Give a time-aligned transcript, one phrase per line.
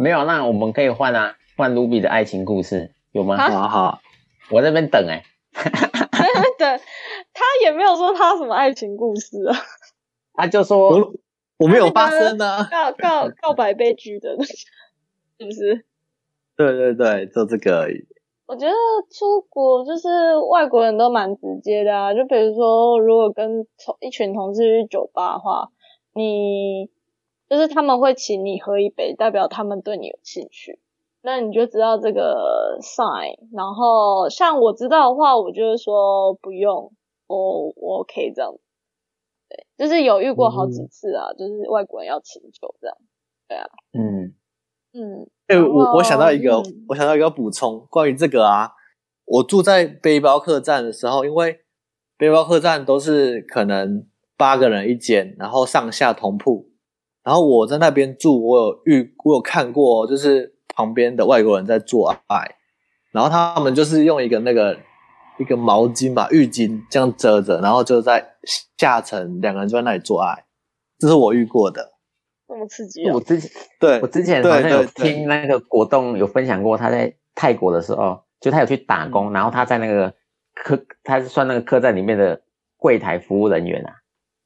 [0.00, 3.36] 没有，那我们可以换啊，换卢比的爱情故事有吗？
[3.36, 4.00] 好好，
[4.50, 5.22] 我在那边等哎、
[6.58, 6.80] 对，
[7.34, 9.54] 他也没有说他什么爱情故事啊，
[10.32, 11.12] 他就说我
[11.58, 12.66] 我没有发生呢。
[12.70, 15.84] 告告告白被拒的，是不是？
[16.56, 18.06] 对对对，就这个而已。
[18.46, 18.72] 我觉得
[19.10, 20.08] 出国就是
[20.50, 25.68] 外国人都蛮直接的啊，就比如说，如果跟同一群同事去酒吧的话，
[26.14, 26.88] 你
[27.50, 30.78] 就是他们会请你喝一杯，代表他们对你有兴趣，
[31.20, 33.36] 那你就知道这个 sign。
[33.52, 36.92] 然后像我知道的话，我就是说不用，
[37.26, 38.52] 我我 OK 这样。
[39.48, 42.96] 对，就是有遇过好几次啊，就是外国人要请酒这样。
[43.48, 44.32] 对啊，嗯，
[44.92, 48.70] 嗯，哎、我我想到一个，嗯我想到一个补充，关于这个啊，
[49.24, 51.64] 我住在背包客栈的时候，因为
[52.16, 56.69] 背包客栈都是可能八个人一间，然后上下同铺，
[57.22, 62.56] 然后我在那边住，我有遇，我有看过，就是旁边的外国人在做爱，
[63.12, 64.78] 然后他们就是用一个那个
[65.38, 68.34] 一个毛巾吧，浴巾这样遮着，然后就在
[68.78, 70.44] 下层两个人就在那里做爱，
[70.98, 71.92] 这是我遇过的。
[72.48, 73.20] 那么刺激啊我！
[73.20, 80.12] 之前对我之前好像有听那个果冻有分享过，他在泰国的时候，就他有去打嗯工，然后他在那个
[80.54, 82.42] 客，他是算那个客栈里面的
[82.76, 83.94] 柜台服务人员啊，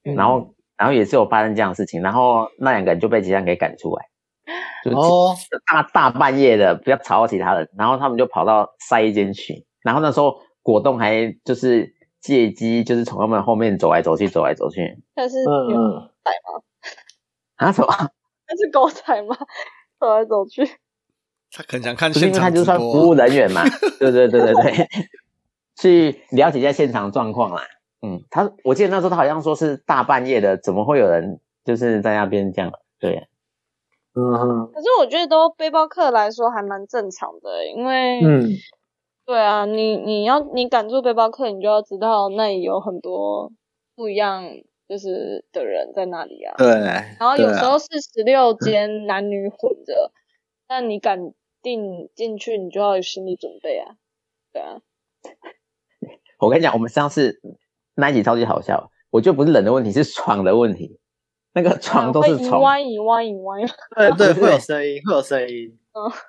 [0.05, 4.07] 嗯然后然后也是有发生这样的事情，然后那两个人就被其他人给赶出来，
[4.85, 5.35] 就是哦，
[5.67, 16.11] 大大半夜的不要吵到其他人，然后他们就跑到晒衣间去，然后那时候果冻还就是借机就是从他们后面走来走去，走来走去，但是嗯。
[17.57, 17.89] 啊什么？
[18.49, 19.37] 那是狗仔吗？
[20.01, 20.65] 走来走去，
[21.53, 23.63] 他很想看因为他现场直就算服务，人员嘛，
[24.01, 24.89] 对对对对对，
[25.77, 27.63] 去了解一下现场状况啦。
[28.05, 32.71] 嗯，他我记得那时候他好像说是大半夜的，怎么会有人就是在那边这样？
[33.01, 33.27] 对，
[34.15, 38.49] 嗯哼，可是我觉得都背包客来说还蛮正常的，因为嗯，
[39.25, 43.51] 对啊，你你要你敢做背包客，你就要知道那里有很多
[43.97, 44.45] 不一样
[44.87, 46.55] 就是的人在那里啊。
[46.59, 46.67] 对。
[47.19, 50.13] 然后有时候是十六间男女混着，
[50.69, 51.33] 那你敢
[51.63, 53.97] 定进去，你就要有心理准备啊。
[54.53, 54.81] 对啊，
[56.39, 57.41] 我跟你讲，我们上次
[57.95, 60.99] 那一集超级好笑，我觉得不是人的问题，是床的问题。
[61.53, 62.61] 那个床都是会移虫。
[62.61, 63.61] 弯移弯移弯。
[63.97, 65.79] 对对， 会有声音，会有声音。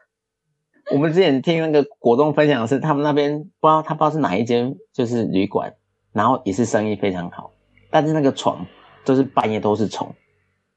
[0.94, 5.74] 我们之前听那个果冻分享的是，他们那边不知道他不知道是哪一间就是旅馆，
[6.14, 7.52] 然后也是生意非常好，
[7.90, 8.68] 但是那个床
[9.04, 10.14] 就是半夜都是虫，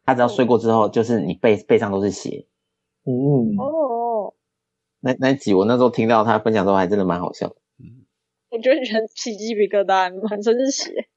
[0.06, 2.46] 他只要睡过之后，就是你背背上都是血。
[3.04, 4.32] 嗯，哦，
[5.00, 7.56] 那那一集我那时候听到他分享之后，还真的蛮好笑的。
[8.50, 11.08] 我觉得人起鸡皮疙瘩，满身是血。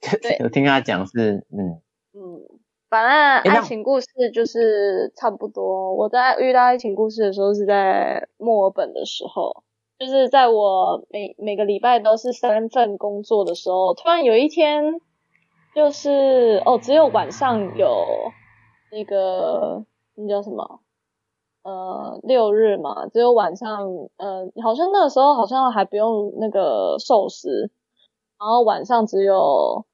[0.20, 1.80] 对我听他讲是，嗯，
[2.12, 2.42] 嗯，
[2.90, 5.94] 反正爱情故事就是差不多。
[5.94, 9.62] 我在遇到爱情故事的时候是在墨尔本的时候，
[9.98, 15.00] 就是在我每每个礼拜都是三份工作的时候，突然有一天，
[15.74, 18.32] 就是哦，只有晚上有
[18.90, 19.84] 那个
[20.16, 20.80] 那叫什么？
[21.62, 23.86] 呃，六日嘛，只有晚上，
[24.16, 27.70] 呃，好像那时候好像还不用那个寿司，
[28.38, 29.86] 然后晚上只有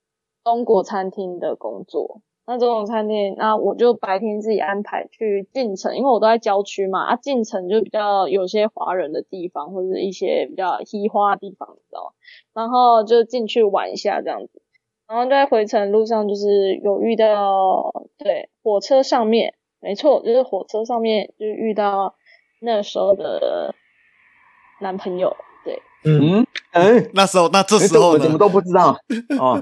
[0.45, 2.23] 中国餐厅的工作。
[2.47, 12.15] 那中国餐厅，那我就白天自己安排去进城，因为我都在郊区嘛，啊，进城就比较有些华人的地方，或者一些比较西花地方，知道？
[12.55, 14.63] 然后就进去玩一下这样子，
[15.07, 22.15] 然后在回程路上就是有遇到，对，火车上面，没错，就是火车上面就遇到
[22.61, 23.75] 那时候的
[24.81, 28.39] 男朋友，对，嗯嗯，那时候那这时候呢我怎么？
[28.39, 28.91] 都不知道
[29.39, 29.55] 哦，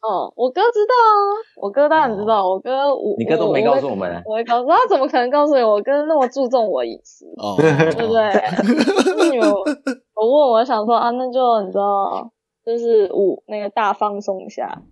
[0.00, 1.20] 哦，我哥知道啊，
[1.60, 5.62] 我哥当然知道，我哥我你哥都没告诉我们啊我会告诉他，怎么可能告诉你？
[5.62, 9.34] 我哥那么注重我隐私，哦，对不对？
[9.36, 9.64] 有
[10.14, 12.30] 我问我想说啊，那就你知道，
[12.64, 14.82] 就是我那个大放松一下。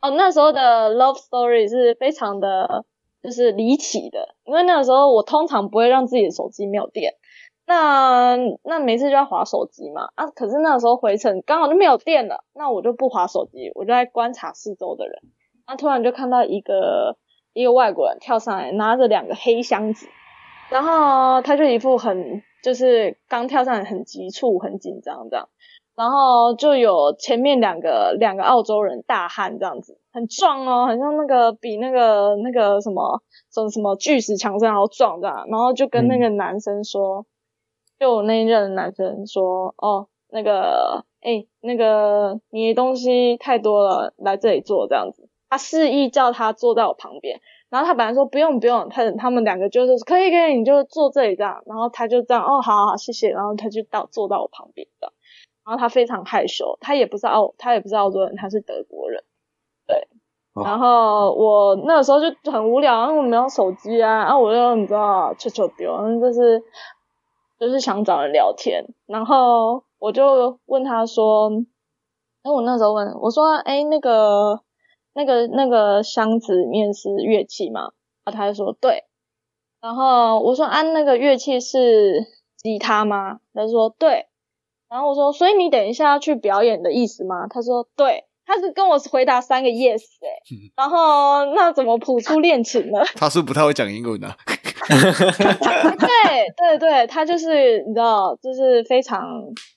[0.00, 2.84] 哦，那时候的 love story 是非常的，
[3.22, 7.14] 就是离奇的，因为那个时候我通常不会让自己的手机没有电，
[7.66, 10.08] 那那没事就要划手机嘛。
[10.16, 15.22] 啊，可是那个时候回程刚好就没有电了，那我就不划手机，我就在观察四周的人，
[15.68, 17.16] 那突然就看到一个
[17.52, 20.08] 一个外国人跳上来，拿着两个黑箱子，
[20.68, 25.48] 然后他就一副很就是刚跳上来很急促、很紧张这样，
[25.94, 33.20] 然后就有前面两个两个澳洲人大汉这样子，很壮哦，很像那个比那个那个什么
[33.52, 37.26] 什么什么巨石强森还要壮这样，然后就跟那个男生说，
[37.98, 47.40] 就我那一任的男生说，哦，那个哎、那个你的东西太多了，来这里坐这样子，他示意叫他坐在我旁边。
[47.70, 55.12] 然后他本来说不用不用，他他们两个就是可以可以，你就坐这里这样，然后他就这样哦，好好好，谢谢，然后他就到坐到我旁边这样，
[55.64, 59.22] 然后他非常害羞，他也不是澳，他也不是澳洲人，他是德国人，
[59.86, 60.08] 对，
[60.54, 66.62] 哦然后我那时候就很无聊，因为我没有手机啊，然后我就你知道，球球丢，就是
[67.60, 71.50] 就是想找人聊天，然后我就问他说，
[72.42, 74.60] 哎，我那时候问我说，哎，那个
[75.14, 77.92] 那个那个箱子里面是乐器吗？
[78.24, 79.04] 啊，他就说对，
[79.80, 82.26] 然后我说啊，那个乐器是
[82.56, 83.38] 吉他吗？
[83.54, 84.26] 他说对，
[84.92, 87.46] 然后我说，所以你等一下要去表演的意思吗？
[87.48, 90.28] 他说对，他是跟我回答三个 yes 哎、
[90.76, 93.00] 然后那怎么谱出恋情呢？
[93.16, 94.36] 他是不太会讲英文啊？
[94.86, 99.22] 对对对，他就是你知道，就是非常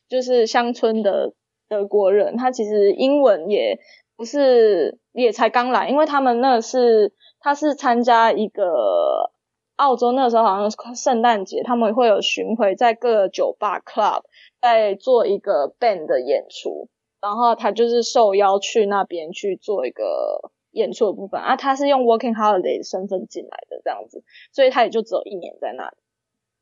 [0.09, 1.31] 就是乡村的
[1.69, 3.79] 德国人，他其实英文也
[4.17, 9.31] 不是也才刚来，因为他们那是他是参加一个
[9.77, 14.23] 澳洲那时候好像是圣诞节，他们会有巡回在各酒吧 club
[14.61, 16.89] 在做一个 band 的演出，
[17.21, 24.23] 然后他就是受邀去那边去做一个演出的部分啊，他是用 working holiday 身份进来的这样子。
[24.51, 25.97] 所以他也就只有一年在那里。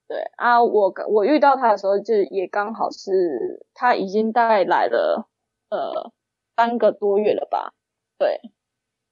[0.06, 5.28] 对啊，我我遇到他的时候，就也刚好是他已经大概来了
[5.70, 6.12] 呃
[6.56, 7.74] 三个多月了吧？
[8.20, 8.42] 对，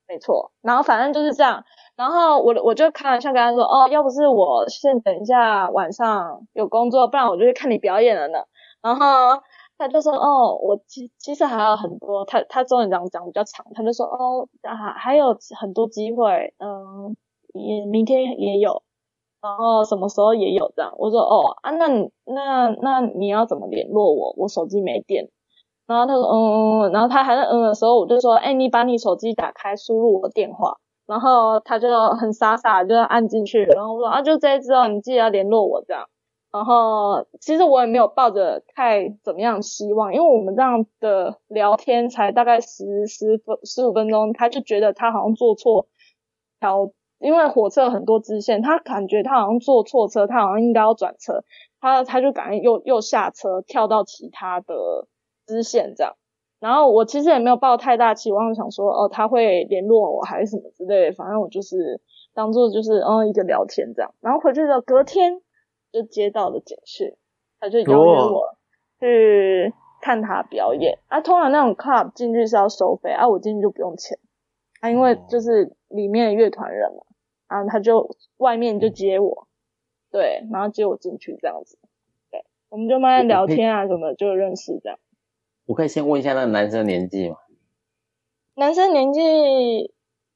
[0.07, 0.51] 没错。
[0.61, 1.63] 然后反正就是这样。
[1.95, 8.43] 然后我我就开玩笑跟他说，哦，要不是我现等一下晚上有工作，不然我就去看你表演了呢。
[8.81, 9.41] 然后
[9.77, 17.15] 他就说，哦，我其其实还有很多，他他中文讲讲比较长，他就说，哦，还还有很多机会，嗯。
[17.53, 18.81] 也明天也有，
[19.41, 20.93] 然后什么时候也有这样。
[20.97, 21.85] 我说哦啊，那
[22.23, 24.33] 那那你要怎么联络我？
[24.37, 25.27] 我手机没电。
[25.85, 30.77] 然后他说嗯嗯嗯，然后他还在嗯的时候，我就说哎，你把你手机打开，输入我的电话。
[31.05, 36.05] 然后他就很傻傻就按进去，然后我说啊，就这一支哦，你记得要联络我这样。
[36.51, 45.87] 然后其实我也没有抱着太怎么样希望，因为我们这样的聊天才大概十十分十五分钟，他就觉得他好像坐错
[46.59, 46.91] 条。
[47.23, 51.43] 因为火车很多支线，他感觉他好像坐错车，他好像应该要转车，
[51.79, 54.73] 他他就赶紧又又下车跳到其他的
[55.45, 56.15] 支线这样。
[56.59, 62.01] 然后我其实也没有抱太大期望，想说哦他会联络我还是什么之类的，反正我就是
[62.33, 64.11] 当做就是嗯一个聊天这样。
[64.19, 65.43] 然后回去的隔天
[65.91, 67.15] 就接到的简讯，
[67.59, 68.57] 他就邀约我
[68.99, 70.99] 去看他表演。
[71.07, 74.17] 啊，通常那种 club 进去是要收费，啊我进去就不用钱，
[74.79, 77.03] 啊因为就是里面的乐团人嘛。
[77.47, 79.45] 然后他就外面就接我，
[80.09, 81.77] 对，然后接我进去这样子，
[82.31, 84.97] 对，我们就慢慢聊天啊什么，就认识这样。
[85.65, 87.35] 我可以先问一下那个男生年纪吗？
[88.55, 89.93] 男生年纪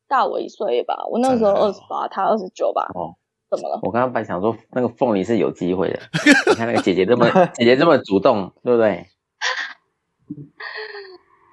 [0.10, 2.92] 大我一岁吧，我那时候二十八，他二十九吧。
[2.94, 3.16] 哦，
[3.56, 3.80] 怎么了？
[3.84, 6.00] 我刚刚本来想说那个凤梨是有机会的，
[6.52, 9.07] 你看那个姐姐这么 姐姐这么主动，对不对？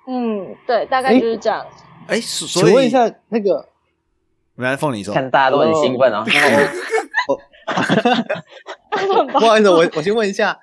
[0.09, 1.65] 嗯，对，大概就是这样。
[2.07, 3.69] 哎，所以请问一下那个。
[4.55, 6.23] 没来凤梨说，看大家都很兴奋哦。
[9.33, 10.61] 不好意思，我我先问一下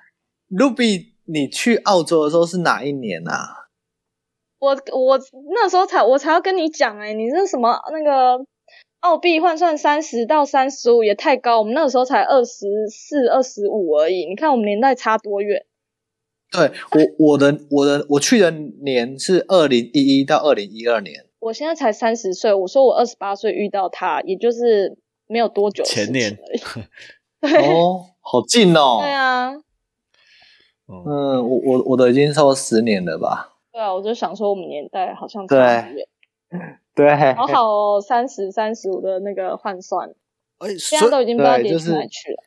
[0.48, 3.66] ，Ruby，你去澳洲的时候是哪一年啊？
[4.60, 5.18] 我我
[5.54, 8.38] 那时候才我才要跟你讲哎、你是什么那个
[9.00, 15.64] 澳币换算三十到三十五也太高，我们那个时候才二十四、二十五而已，你看我们年代差多远？
[16.52, 16.70] 对
[17.18, 21.24] 我我的我的我去的年是二零一一到二零一二年。
[21.38, 26.36] 我现在才三十岁，我说我二十八岁遇到他，也就是没有多久前年
[27.40, 28.98] 对哦，好近哦。
[29.00, 29.52] 对啊，
[30.88, 33.56] 嗯，我我我的已经超过十年了吧？
[33.72, 36.06] 对啊，我就想说我们年代好像差很远。
[36.94, 40.08] 对，好好哦，三十三十五的那个换算，
[40.58, 42.42] 哎，现在都已经不知道跌去哪去了。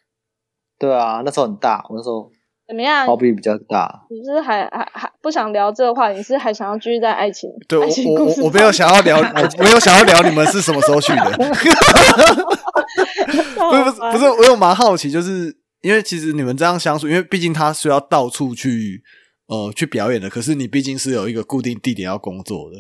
[0.78, 2.30] 对啊，那时候很大，我那时候
[2.68, 3.08] 怎么样？
[3.08, 4.06] 毛比比较大。
[4.10, 6.12] 你是还还还不想聊这个话？
[6.12, 7.50] 你是还想要继续在爱情？
[7.68, 9.18] 对我爱情故事我我没有想要聊，
[9.58, 11.24] 我没有想要聊你们是什么时候去的。
[11.36, 11.44] 不
[13.78, 19.02] 是不是不是，我有蛮好奇，就是因为其实你们这样相处，因为毕竟他是要到处去
[19.48, 22.76] 呃去表演的，可是你毕竟是有一个固定地点要工作的，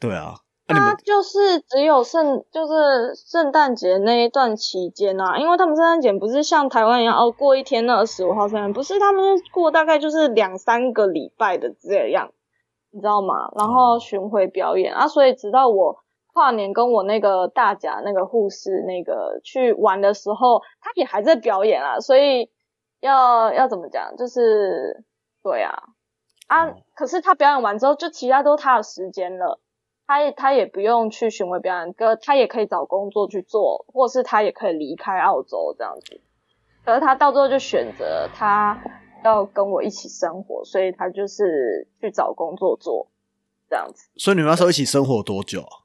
[0.00, 0.36] 对啊。
[0.68, 12.32] 他就是只有圣，就是圣诞节那一段期间啊，因为他们圣诞节不是像台湾一样哦，过一天那二十五号圣诞，不是他们过大概就是两三个礼拜的这样，
[12.90, 13.52] 你知道吗？
[13.54, 15.98] 然后巡回表演啊，所以直到我
[16.32, 22.50] 跨年跟我那个大甲那个护士那个去玩的时候，他也还在表演啊，所以
[23.00, 25.04] 要要怎么讲，就是
[25.44, 25.72] 对啊
[26.48, 29.60] 啊，可是他表演完之后，就其他都他的时间了。
[30.06, 36.20] 他也他也不用去巡回表演，哥他也可以找工作去做，或是他也可以离开澳洲这样子。
[36.84, 38.80] 可是他到最后就选择他
[39.24, 43.08] 要跟我一起生活，所以他就是去找工作做
[43.68, 44.08] 这样子。
[44.16, 45.82] 所以你们那时候一起生活多久啊？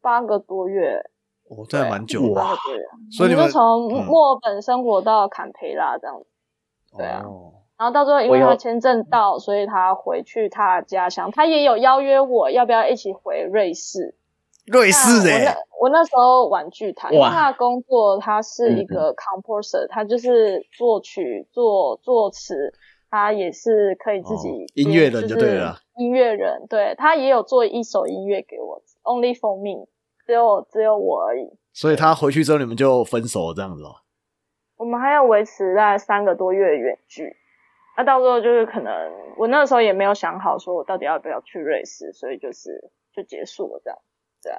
[0.00, 1.04] 八个多月，
[1.50, 2.34] 哦，这还蛮久的。
[2.34, 6.26] 八个多月，所以你们我就从嗯墨尔本生活到坎培拉这样子。
[6.96, 11.28] 对啊哦然后到最后，因为他签证到，所以他回去他的家乡。
[11.32, 14.14] 他也有邀约我，要不要一起回瑞士？
[14.66, 22.72] 瑞士那我那哎，我那时候婉拒他，因为他的工作他是一嗯个 composer，、他就是作曲、作作词，
[23.10, 29.88] 他也是可以自己哦音乐人就就是对了音乐人，对他也有做一首音乐给我，Only for me，
[30.24, 31.50] 只有只有我而已。
[31.72, 33.96] 所以他回去之后你们就分手了这样子哦。
[34.76, 37.36] 我们还要维持在三个多月的远距，
[37.96, 38.92] 那到时候就是可能
[39.36, 43.90] 我那时候也没有想好，说我到底要不要去瑞士，所以就是就结束了这
[44.50, 44.58] 样。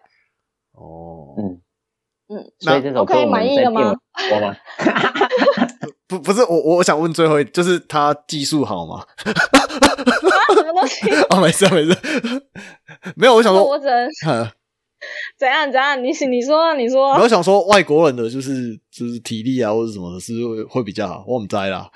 [0.74, 1.62] 哦，嗯
[2.30, 3.82] 嗯，所以这首歌 OK，我们满意了吗
[4.16, 4.58] 在电播吗？
[6.08, 9.04] 不不是我我我想问最后一，就是他技术好吗？
[9.26, 11.10] 啊，什么东西？
[11.30, 11.98] 哦，没事没事，
[13.16, 14.52] 没有，我想说，我只能 嗯
[15.38, 16.02] 怎样怎样？
[16.02, 21.26] 你你说啊你说啊我想说外国人的就是就是体力啊或者什么的，是会会比较好？
[21.28, 21.90] 我们栽啦。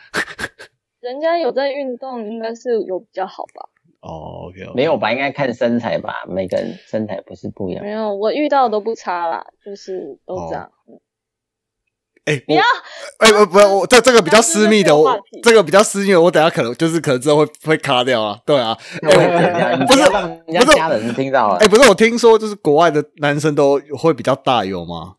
[1.00, 3.70] 人家有在运动，应该是有比较好吧？
[4.02, 5.12] 哦没有吧？
[5.12, 7.92] 应该看身材吧，每个人身材不是不一样没。
[7.92, 10.72] 有，我遇到的都不差啦，就是都这样。
[12.26, 12.62] 哎，不要
[13.20, 18.78] 哎不不，我这这个比较私密的，我这个比较私密的，我等下可能就是可能之后会会卡掉啊，对啊，
[19.88, 21.68] 不是要让人家不是家人听到了哎，。
[21.68, 25.16] 不是我听说就是国外的男生都会比较大有吗？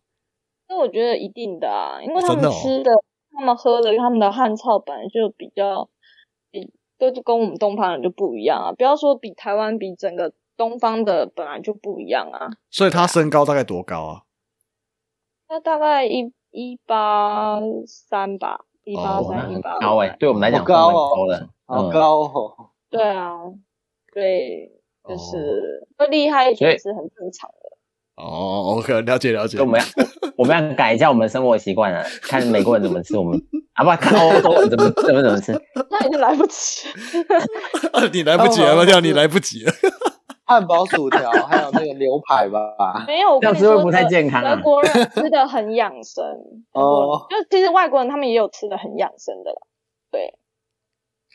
[0.68, 2.90] 那我觉得一定的啊，因为他们吃的、
[3.38, 5.88] 他们喝的、他们的汉草本来就比较
[6.50, 8.72] 比都就跟我们东方人就不一样啊。
[8.72, 12.50] 不要说比台湾比整个东方的本来就不一样啊。
[12.68, 14.22] 所以他身高大概多高啊？
[15.46, 21.10] 他大概一一八三吧，一八三一八很高哎，对我们来讲高哦。
[21.64, 23.36] 好嗯高哦，对啊，
[24.12, 24.72] 对，
[25.06, 27.67] 就哦是会厉害一所以点是很正常的。
[28.18, 29.64] 哦，OK，了解了解我。
[29.64, 29.86] 们要
[30.36, 33.40] 我们要改一下我们的生活习惯了， 看美国人怎么吃，我们
[33.74, 35.52] 啊不看欧洲人怎么怎么怎么吃。
[35.90, 36.88] 那已经来不及。
[38.12, 39.72] 你来不及了，叫你来不及了。
[40.44, 42.58] 汉堡、薯条，还有那个牛排吧。
[43.06, 46.24] 没有，我这样跟你说吃会不太健康啊德国人吃的很养生，
[46.72, 49.58] 哦就其实外国人他们也有吃的很养生的啦。
[50.10, 50.32] 对，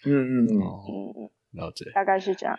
[0.06, 0.58] 嗯嗯嗯
[1.16, 1.86] 嗯，了解。
[1.94, 2.58] 大概是这样。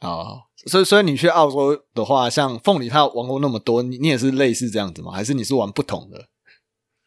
[0.00, 5.12] 啊，所以所以你去澳洲的话，像凤梨它玩过那么多，你你也是类似这样子吗？
[5.12, 6.18] 还是你是玩不同的？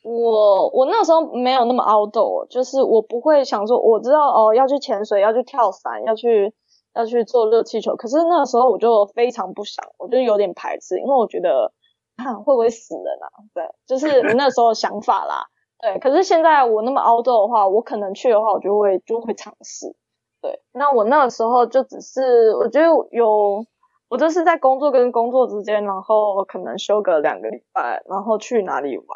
[0.04, 6.54] 我我那时候没有那么 outdoor，就是我不会想说，我知道哦要去潜水，要去跳伞，要去
[6.94, 11.72] 要去做热气球，可是那时候我就非常不想，我就有点排斥，因为我觉得
[12.18, 13.28] 啊会不会死人啊？
[13.54, 15.46] 对，就是我那时候想法啦。
[15.80, 19.96] 对，可是现在我那么 outdoor 的话，我可能去的话，我就会就会尝试。
[20.44, 23.66] 对，那我那个时候就只是我觉得有，
[24.10, 29.08] 我就是在工作跟工作之间，然后可能休个两个礼拜，然后去哪里玩。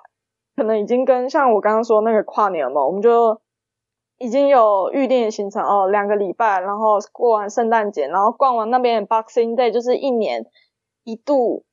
[0.55, 3.41] 可能已经跟像我刚刚说那个跨年嘛，我们就
[4.17, 10.45] 已经有预定的行程哦，两个礼拜，然后过完圣诞节，然后逛完那边的 Boxing Day，就是一年
[11.03, 11.65] 一度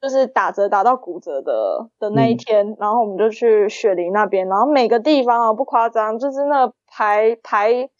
[0.00, 7.90] 就是打折打到骨折的的那一天，然后我们就去雪梨那边，然后每个地方啊不夸张，就是那排排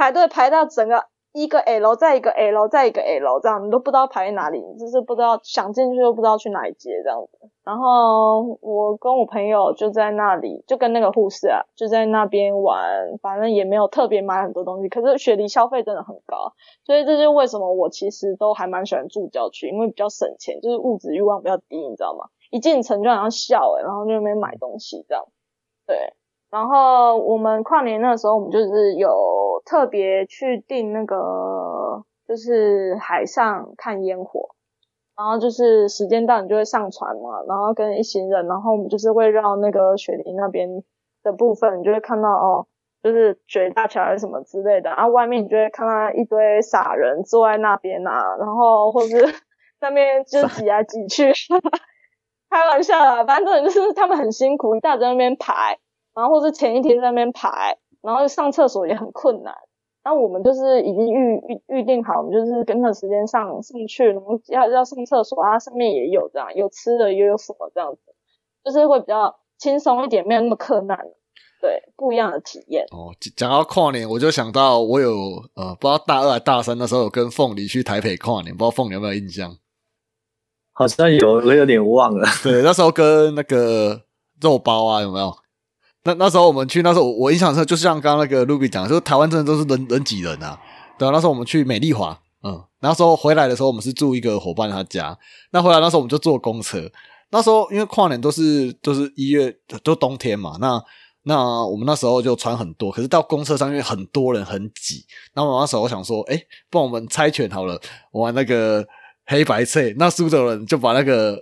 [0.00, 1.04] 排队排到整个
[1.34, 7.50] 一个 L 再一个 L 再一个 L 这样，你都不知道排在哪里，就是不知道想进去又不知道去哪一节这样子。
[7.62, 14.88] 然后我跟我朋友就在那里，就跟那个护士啊，就在那边玩，反正也没有特别买很多东西。
[14.88, 16.54] 可是雪梨消费真的很高，
[16.86, 22.24] 所以这就是为什么我其实都还蛮喜欢住郊区，因为比较省钱，就是物质欲望比较低，你知道吗？
[22.50, 25.26] 一进城就好像笑诶、然后就在那边买东西这样。
[25.86, 26.14] 对，
[26.50, 34.50] 然后我们跨年那时候，我们就是有特别去订那个，就是海上看烟火。
[35.16, 40.82] 然后就是时间到，你就会上船嘛，然后跟一行人，然后我们就是会绕那个雪梨那边
[41.22, 42.66] 的部分，你就会看到哦，
[43.02, 49.18] 就是雪大桥还是什么之类的，然后外面你就会看到一堆傻人坐在那边啊，然后或是
[49.82, 51.30] 那边就挤来挤去，
[52.48, 55.78] 开玩笑啦，反正就是他们很辛苦，一大早在那边排，
[56.14, 59.54] 然后或是前一天在那边排，然后上厕所也很困难。
[60.02, 68.00] 然后我们就是已经预预预定好，我们就是跟着时间上上去，然后要要上厕所，啊上面也有这样，有吃的也有什么这样子，
[68.64, 70.98] 就是会比较轻松一点，没有那么困难。
[71.60, 72.86] 对，不一样的体验。
[72.90, 75.12] 哦，讲到跨年，我就想到我有
[75.54, 79.54] 呃，不知道大二还大三的时候有跟凤梨去台北跨年，不知道凤梨有没有印象？
[80.72, 82.26] 好像有，我有点忘了。
[82.42, 84.00] 对，那时候跟那个
[84.40, 85.30] 肉包啊，有没有？
[86.04, 90.58] 那那时候我们去，那时候我印象深，就像刚刚那个 Ruby 讲，就是台湾真的都是人人挤人啊。
[90.98, 95.16] 对啊，那时候我们去美丽华，嗯，那时候回来的时候，我们是住一个伙伴他家。
[95.52, 96.90] 那回来那时候我们就坐公车。
[97.30, 100.56] 那时候因为跨年都是都是一月，都冬天嘛。
[100.60, 100.82] 那
[101.24, 105.04] 那我们那时候就穿很多，可是到公车上因为很多人很挤。
[105.34, 107.78] 那我那时候我想说，哎，不然我们猜拳好了，
[108.12, 108.86] 玩那个
[109.26, 109.94] 黑白菜。
[109.98, 111.38] 那输的人就把那个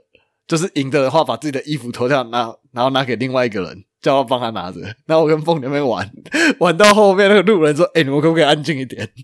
[0.46, 3.84] 就是赢的话，把自己的衣服脱掉，拿然后拿给另外一个人。
[4.00, 6.08] 叫他帮他拿着， 然后我跟凤那边玩，
[6.60, 9.08] 玩到后面那个路人说：“哎，你们可不可以安静一点？”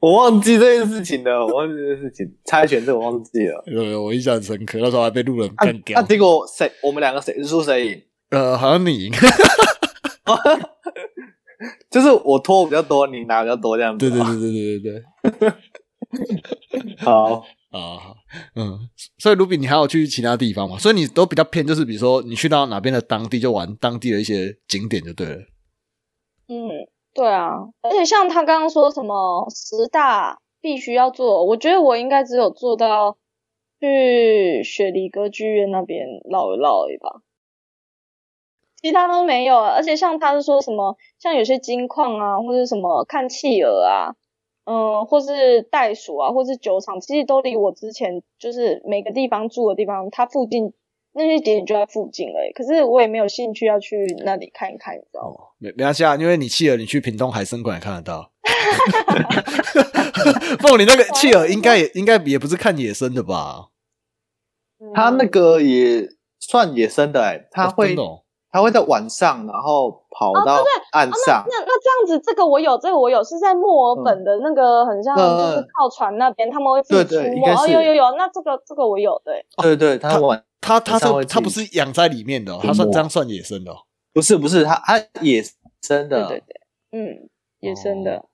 [0.00, 3.64] 我忘记这件事情了，我忘记这件事情，猜拳这我忘记了。
[3.66, 5.98] 有我印象深刻，那时候还被路人干掉。
[6.00, 6.70] 那结果谁？
[6.82, 8.02] 我们两个谁输谁赢？
[8.30, 9.12] 呃，好像你赢。
[11.90, 14.10] 就是我拖比较多，你拿比较多这样子。
[14.10, 15.52] 对对对对对对对。
[16.98, 17.44] 好。
[17.72, 18.14] 啊，
[18.54, 18.78] 嗯，
[19.16, 20.76] 所以卢比，你还有去其他地方吗？
[20.78, 25.36] 所以你都比较偏，就是比如说你去到哪边的当地，就玩当地的一些景点就对了。
[26.48, 26.68] 嗯，
[27.14, 33.16] 对啊，而且像他刚刚说什么十大必须要做，我觉得我应该只有做到
[33.80, 37.22] 去雪梨歌剧院那边绕一绕吧，
[38.82, 39.58] 其他都没有。
[39.58, 44.14] 而且像他是说什么，像有些金矿啊，或者什么看企鹅啊。
[44.64, 50.72] 嗯，或是袋鼠啊，或是酒厂，其实都离我之前就是每个地方住的地方，它附近
[51.12, 52.52] 那些景点就在附近而已。
[52.52, 55.36] 可是我也没有兴趣要去那里看一看，你知道吗？
[55.58, 58.30] 没没关系啊，因为你企鹅，你去屏东海参馆也看得到。
[60.60, 63.70] 不，你那个企鹅应该也应该也不是看野生的吧？
[64.94, 67.96] 它那个也算野生的哎，它会。
[68.52, 71.42] 他会在晚上，然后跑到岸上。
[71.48, 77.50] 那那这样子，这个我有，这个我有，是在墨尔本的那个很像就是靠船那边，他们会自己出没。
[77.50, 79.42] 哦，有有有，那这个这个我有，对。
[79.62, 83.74] 对对，他晚他他是他不是养在里面的，他算这样算野生的。
[84.12, 85.42] 不是不是，他他野
[85.80, 86.28] 生的。
[86.28, 86.60] 对对对，
[86.92, 88.26] 嗯，野生的，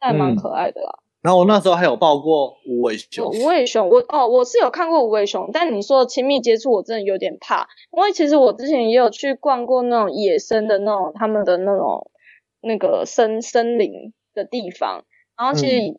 [0.00, 0.98] 还蛮可爱的啦。
[1.24, 12.10] 然后我那时候还有抱过无尾熊，无尾熊，我哦，我是有看过无尾熊，但你说的亲密接触，我真的有点怕，因为其实我之前也有去逛过那种野生的那种他们的那种
[12.60, 15.06] 那个森森林的地方，
[15.38, 15.98] 然后其实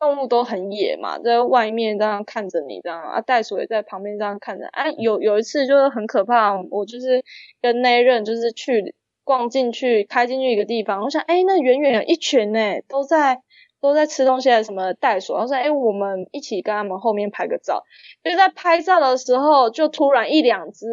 [0.00, 7.22] 动物都很野嘛，在外面这样看着你这样啊，袋鼠也在旁边这样看着，啊，有有一次就是很可怕，我就是
[7.62, 13.42] 跟那任就是去逛进去，开进去一个地方，我想，哎，那远远有一群呢，都在。
[13.80, 17.84] 都在吃东西还是什么袋鼠，然后说：“哎，我们一起跟他们后面拍个照。”
[18.24, 20.86] 就在拍照的时候，就突然一两只，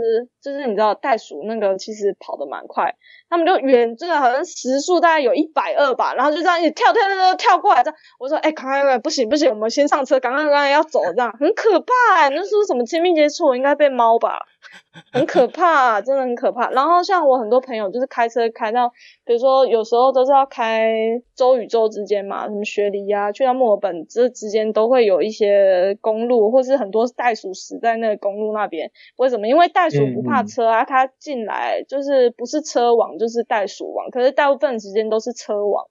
[0.46, 2.94] 就是你知道袋鼠那个其实跑得蛮快，
[3.28, 13.56] 他们就远，真的好像时速大概有一百二吧，然后就这样一跳跳跳跳跳过来，这样我说：“哎，赶快，不行不行，我们先上车，赶快赶快要走，这样很可怕，那是不是什么亲密接触？
[13.56, 14.38] 应该被猫吧？”
[15.12, 16.70] 很可怕，真的很可怕。
[16.72, 18.92] 然后像我很多朋友就是开车开到，
[19.24, 20.92] 比如说有时候都是要开
[21.36, 28.92] 州与州之间嘛，什么雪梨呀，去到墨尔本这之间都会有一些公路，或是很多袋鼠死在那个公路那边。
[29.18, 29.48] 为什么？
[29.48, 35.86] 因为袋鼠不怕车啊，它进来就是不是车网就是袋鼠网，可是大部分时间都是车网，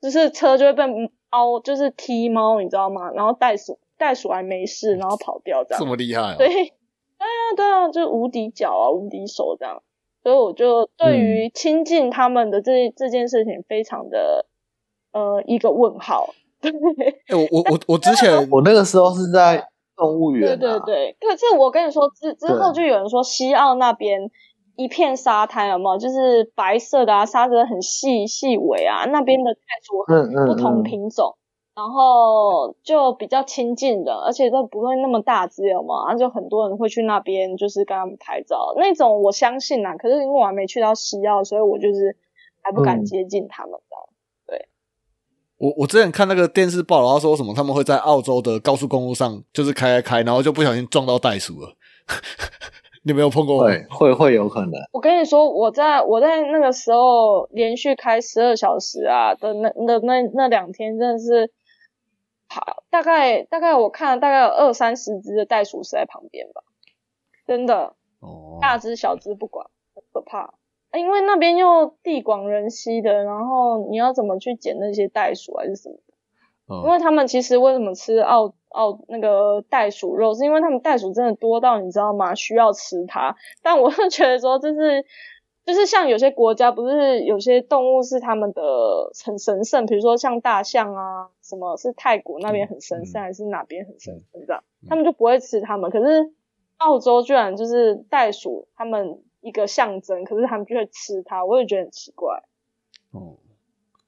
[0.00, 0.84] 就是车就会被
[1.30, 3.10] 凹，就是踢猫，你知道吗？
[3.12, 5.80] 然后袋鼠袋鼠还没事，然后跑掉这样。
[5.80, 6.36] 这么厉害？
[6.36, 6.74] 对。
[7.20, 9.82] 对啊，对啊，就无敌脚啊，无敌手这样，
[10.22, 14.46] 所以我就对于亲近他们的这这件事情，非常的
[15.12, 16.32] 呃一个问号。
[16.62, 19.68] 对，哎，我我我我之前我那个时候是在
[20.00, 21.16] 动物园，对对对。
[21.20, 24.30] 可是我跟你说之之后，就有人说西澳那边
[24.76, 25.98] 一片沙滩，有没有？
[25.98, 30.04] 就是白色的啊，沙子很细细微啊，那边的袋鼠
[30.46, 31.36] 不同品种。
[31.72, 36.04] 然后就比较亲近的，而且都不会那么大只，有嘛？
[36.08, 39.22] 然后就很多人会去那边，就是跟他们拍照那种。
[39.22, 42.16] 我相信啊，可是因为我还没去到西澳，所以我就是
[42.62, 43.72] 还不敢接近他们。
[43.88, 44.09] 这样，对。
[45.60, 51.76] 我我之前看那个电视报道，他说什么他们会在澳洲的高速公路上就是开开开，然后就不小心撞到袋鼠了。
[53.04, 53.60] 你没有碰过？
[53.60, 54.72] 会会会有可能。
[54.90, 61.52] 我跟你说，我在我在那个时候连续开十二小时啊的那那那那两天，真的是。
[62.48, 66.62] 好，大概大概我看了大概有二三十只的袋鼠死在旁边吧，
[67.46, 70.54] 真的，哦，大只小只不管，很可怕。
[70.92, 76.02] 因为那边又地广人稀的，然后你要怎么去捡那些袋鼠还是什么的？
[76.84, 82.34] 因为他们其实为什么吃澳澳那个袋鼠肉，是因为他们袋鼠真的多到你知道吗？
[82.34, 83.34] 需要吃它。
[83.62, 85.04] 但我是觉得说就是
[85.66, 88.62] 就是像有些国家不是有些动物是他们的
[89.24, 95.90] 很神圣，比如说像大象啊，什么是泰国那边很神圣，嗯还是哪边很神圣这样，他们就不会吃它们。
[95.90, 96.32] 可是
[96.76, 102.42] 澳洲居然就是袋鼠他们一个象征，可是他们就会吃它，我也觉得很奇怪。
[103.12, 103.38] 哦，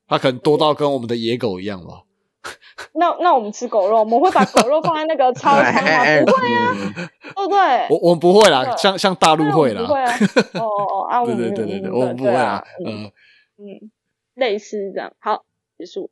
[0.07, 2.05] 它可能多到跟我们的野狗一样吧。
[2.95, 5.71] 那那我们吃狗肉，我们会把狗肉放在那个超市吗？
[6.27, 6.93] 不会啊，嗯
[7.35, 7.87] 对不对？
[7.89, 9.87] 我我们不会啦，像像大陆会啦。
[9.87, 10.13] 不会啊。
[10.59, 12.65] 哦哦哦，啊，我对们对对对对，嗯我们不会啊。
[12.85, 13.13] 嗯嗯，
[13.59, 13.91] 嗯，
[14.35, 15.13] 类似这样。
[15.21, 15.45] 好，
[15.79, 16.11] 结束。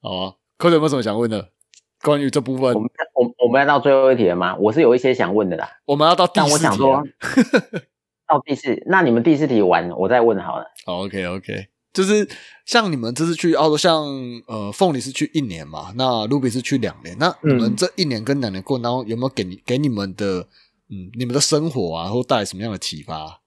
[0.00, 0.34] 好啊。
[0.56, 1.50] 科有没有什么想问的？
[2.02, 4.56] 关于这部分我，们我我们要到最后一题了吗？
[4.58, 7.02] 我是有一些想问的啦，我们要到第但我四题想说啊。
[8.30, 10.64] 到第四，那你们第四题完，我再问好了。
[10.86, 12.28] 好，OK OK，就是
[12.64, 14.04] 像你们这次去澳洲，像
[14.46, 20.46] 呃凤梨是去一年嘛，那 Ruby 是去两年，那你们嗯这一年跟两年过然后，有没有给你给你们的
[20.88, 23.40] 嗯你们的生活啊，或带来什么样的启发？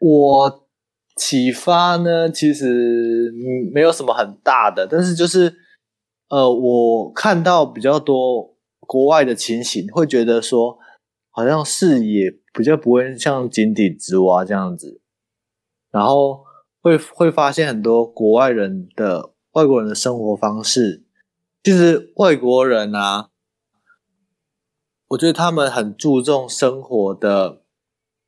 [0.00, 0.68] 我
[1.16, 5.54] 启发呢，其实嗯没有什么很大的，但是就是
[6.30, 10.78] 呃，我看到比较多国外的情形，会觉得说
[11.36, 15.02] 好像视野比较不会像井底之蛙这样子，
[15.90, 16.42] 然后
[16.80, 21.04] 会会发现很多国外人的外国人的生活方式，
[21.62, 23.28] 其实外国人啊，
[25.08, 27.60] 我觉得他们很注重生活的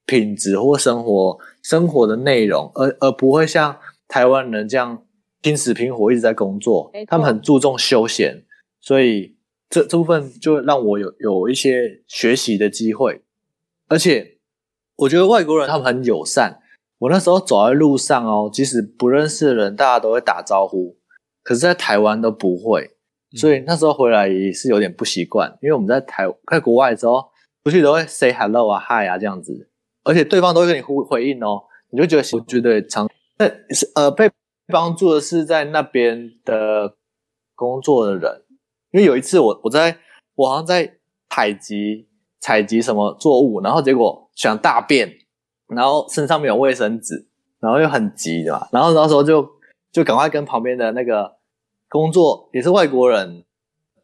[0.05, 5.03] 品质或生活生活的内容，而而不会像台湾人这样
[5.41, 6.93] 拼死拼活一直在工作。
[7.07, 8.45] 他们很注重休闲，
[8.83, 9.38] 所以
[9.71, 13.23] 这这部分就让我有有一些学习的机会。
[13.89, 14.39] 而且
[14.97, 16.61] 我觉得外国人他们很友善。
[16.99, 20.97] 我那时候走在路上哦，即使不认识的人，大家都会打招呼，
[21.45, 22.91] 可是，在台湾都不会。
[23.37, 27.25] 所以那时候回来也是有点不习惯，因为我们在台在国外的时候，
[27.63, 29.71] 出去都会 say hello 啊 hi 啊这样子，
[30.03, 34.29] 而且对方都会跟你回回应哦，你就觉得我觉得常那是呃被
[34.67, 36.97] 帮助的是在那边的
[37.55, 38.43] 工作的人，
[38.91, 39.99] 因为有一次我我在
[40.35, 40.99] 我好像在
[41.29, 42.09] 采集
[42.41, 45.13] 采集什么作物，然后结果想大便，
[45.69, 47.27] 然后身上没有卫生纸，
[47.61, 49.47] 然后又很急对吧，然后那时候就
[49.93, 51.37] 就赶快跟旁边的那个
[51.89, 53.45] 工作也是外国人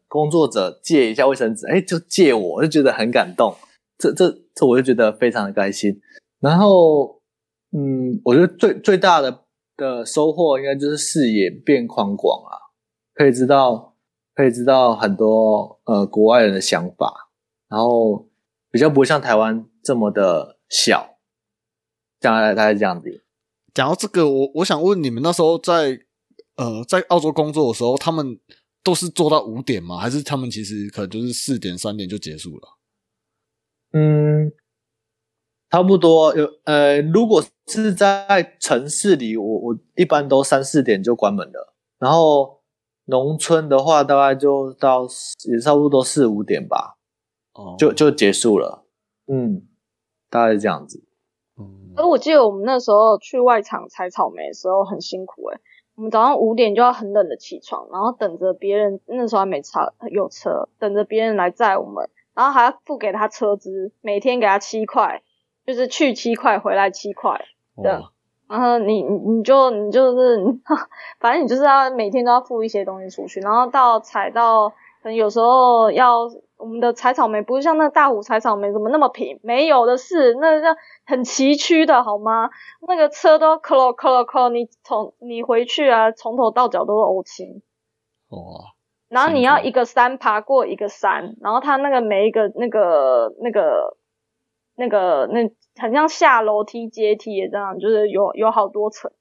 [0.07, 3.55] 工作者借一下卫生纸，哎，就借我，我就觉得很感动，
[3.97, 5.99] 这这这我就觉得非常的开心。
[6.39, 7.21] 然后，
[7.71, 9.43] 嗯，我觉得最最大的
[9.75, 12.53] 的收获应该就是视野变宽广啊，
[13.15, 13.94] 可以知道
[14.35, 17.31] 可以知道很多呃国外人的想法，
[17.69, 18.27] 然后
[18.69, 21.17] 比较不会像台湾这么的小，
[22.19, 23.23] 这样大概这样子。
[23.73, 25.99] 讲到这个，我我想问你们那时候在
[26.57, 28.39] 呃在澳洲工作的时候，他们
[28.83, 29.97] 都是做到五点吗？
[29.97, 32.77] 还是他们其实可能就是四点三点就结束了？
[33.91, 34.51] 嗯，
[35.69, 41.73] 差不多有呃，如果是在城市里，我我一般都三四点就关门了。
[41.97, 42.54] 然后
[43.05, 45.07] 农村的话，大概就到
[45.47, 46.97] 也差不多四五点吧，
[47.53, 48.85] 哦就就结束了。
[49.27, 49.67] 嗯，
[50.29, 51.03] 大概是这样子。
[51.57, 55.59] 嗯而我记得我们那时候去外场采草莓的时候很辛苦诶、
[55.95, 65.23] 我们早上五点就要很冷的起床，然后等着别人，那时候还没车有车，等着别人来载我们，然后还要付给他车资，每天给他七块，
[65.65, 67.45] 就是去七块回来七块，
[67.81, 68.11] 对哇
[68.47, 70.37] 然后你你你就你就是，
[71.19, 82.49] 反正你就是要每天都要付一些东西出去，然后到采到，可能有时候要我们的采草莓不是像那大湖采草莓怎么那么平，没有的是，那叫很崎岖的好吗？
[82.87, 87.61] 那个车都磕咯磕咯磕，你从你回去啊，从头到脚都是欧青。
[88.29, 88.39] 哇，
[89.09, 93.97] 然后你要一个山爬过一个山，然后它那个每一个那个那个
[94.75, 95.49] 那个那
[95.81, 99.11] 很像下楼梯阶梯也这样，就是有有好多层，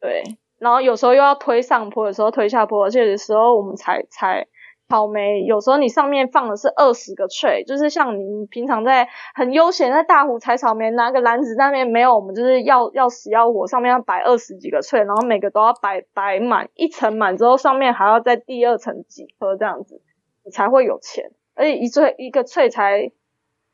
[0.00, 0.22] 对，
[0.58, 4.46] 然后有时候又要推上坡，有时候推下坡，而且有时候我们采采
[4.88, 20.02] 草莓，有时候你上面放的是二十个翠就是像你平常在很悠闲在大湖采草莓，拿个篮子在那边没有，我们就是要要死要活，上面要摆二十几个翠然后每个都要摆摆满一层满之后，上面还要在第二层几颗这样子，
[20.44, 23.12] 你才会有钱，而且一穗一个翠才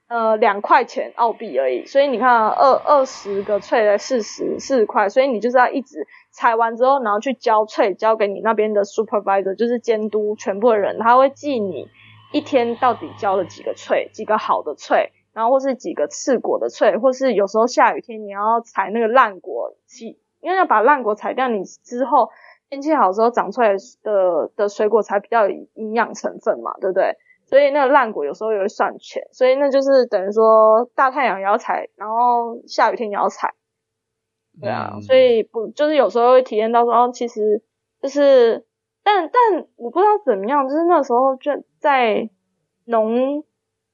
[0.09, 11.89] 呃两块钱澳币而已，所以你看啊二二十个 tray 才四十四块，所以你就是要一直采完之后，然后去交 tray 交给你那边的 supervisor，就是监督全部的人，他会记你
[12.33, 22.31] 一天到底交了几个 tray，几个好的 tray，然后或是几个次果的 tray，或是有时候下雨天你要采那个烂果，其因为要把烂果采掉，你之后
[22.71, 27.17] 天气好的时候长出来的的水果才比较有营养成分嘛，对不对？
[27.49, 33.55] 所以那个烂果有时候也会算钱，所以那就是等于说大太阳也要采，然后下雨天也要采，
[34.61, 37.63] 对啊，嗯所以不就是有时候会体验到说，哦，其实
[38.03, 38.67] 就是，
[39.03, 42.29] 但但我不知道怎么样，就是那时候就在
[42.85, 43.43] 农，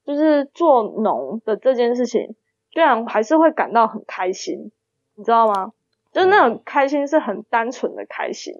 [0.03, 2.35] 就是做农的这件事情，
[2.71, 4.71] 居然还是会感到很开心，
[5.15, 5.71] 你知道吗？
[6.11, 8.53] 就是那种开心是很单纯的开心，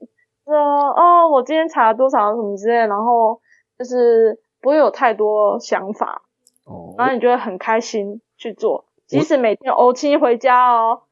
[0.46, 3.40] 说哦，我今天采了多少什么之类，然后
[3.80, 6.24] 就是不会有太多想法，
[6.66, 11.04] 哦，然后你就会很开心去做，即使每天欧七回家哦，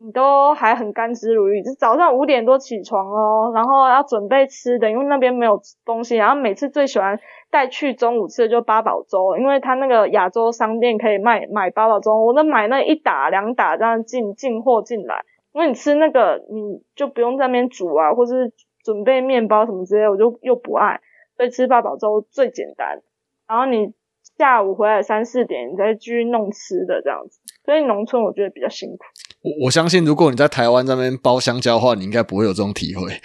[0.00, 1.64] 你都还很甘之如饴。
[1.64, 6.16] 就早上五点多起床哦，然后要准备吃的，因为那边没有东西。
[6.16, 7.20] 然后每次最喜欢
[7.52, 15.24] 带去中午吃的就八宝粥，因为他那个亚洲商店可以卖买八宝粥，我都买那一打两打这样进进货进来。
[15.52, 21.00] 因为你吃那个你就不用在那边煮啊，或是准备面包什么之类，我就又不爱，
[21.38, 23.00] 所以吃八宝粥最简单。
[23.46, 23.94] 然后你
[24.36, 27.40] 下午回来三四点，你再继续弄吃的这样子。
[27.64, 28.98] 所以农村我觉得比较辛苦。
[29.42, 33.12] 我我相信，如果你在台湾这边包香蕉的话，你应该不会有这种体会。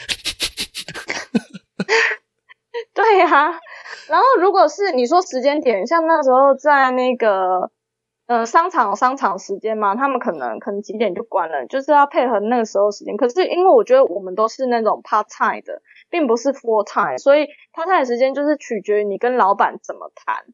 [2.93, 3.27] 对呀、
[4.07, 7.71] 然后如果是你说时间点，像那时候在那个
[8.27, 13.17] 呃商场商场时间嘛，他们可能可能几点就关了，就是要配合那个时候时间。
[13.17, 15.81] 可是因为我觉得我们都是那种 part time 的，
[16.13, 20.45] 并不是 full time，所以 part time 的时间就是取决于你跟老板怎么谈。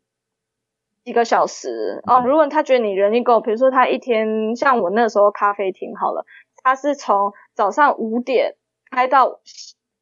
[1.04, 6.26] 几个小时哦，如果他觉得你人力够，比如说他一天，像我那时候咖啡厅好了，
[6.64, 8.56] 他是从早上五点
[8.90, 9.42] 开到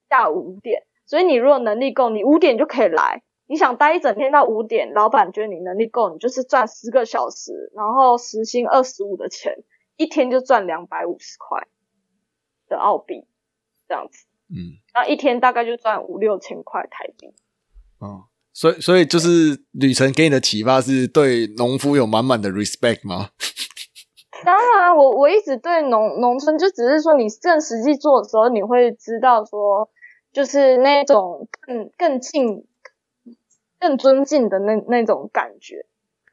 [0.09, 3.23] 下午五点，所以你如果能力够，你五点就可以来。
[3.47, 9.63] 你想待一整天到五点，老板觉得你能力够，你就是赚十个小时，然后时薪二十五的钱，
[9.95, 11.67] 一天就赚两百五十块
[12.67, 13.25] 的澳币，
[13.87, 17.27] 这样子，嗯，然后一天大概就赚五六千块台币。
[17.99, 23.29] 哦，所以所以就是旅程给你的启发是对农夫有满满的 respect 吗？
[24.45, 29.89] 当然，我我一直对农农村，就只是说你正实际做的时候，你会知道说，
[30.31, 32.63] 就是那种更更近、
[33.79, 35.87] 更尊敬的那那种感觉。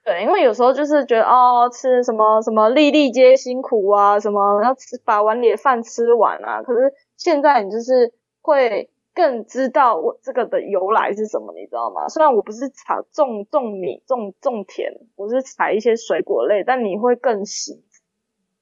[0.05, 6.63] 对，因为有时候就是觉得哦，吃什么什么粒粒皆辛苦啊，什么要吃把碗里的饭吃完啊。
[6.63, 8.13] 可是现在你就是
[8.43, 12.07] 会更知道我这个的由来是什么，你知道吗？
[12.09, 17.83] 虽然我不是采种种米、种种田，我是采一些水果类，但你会更喜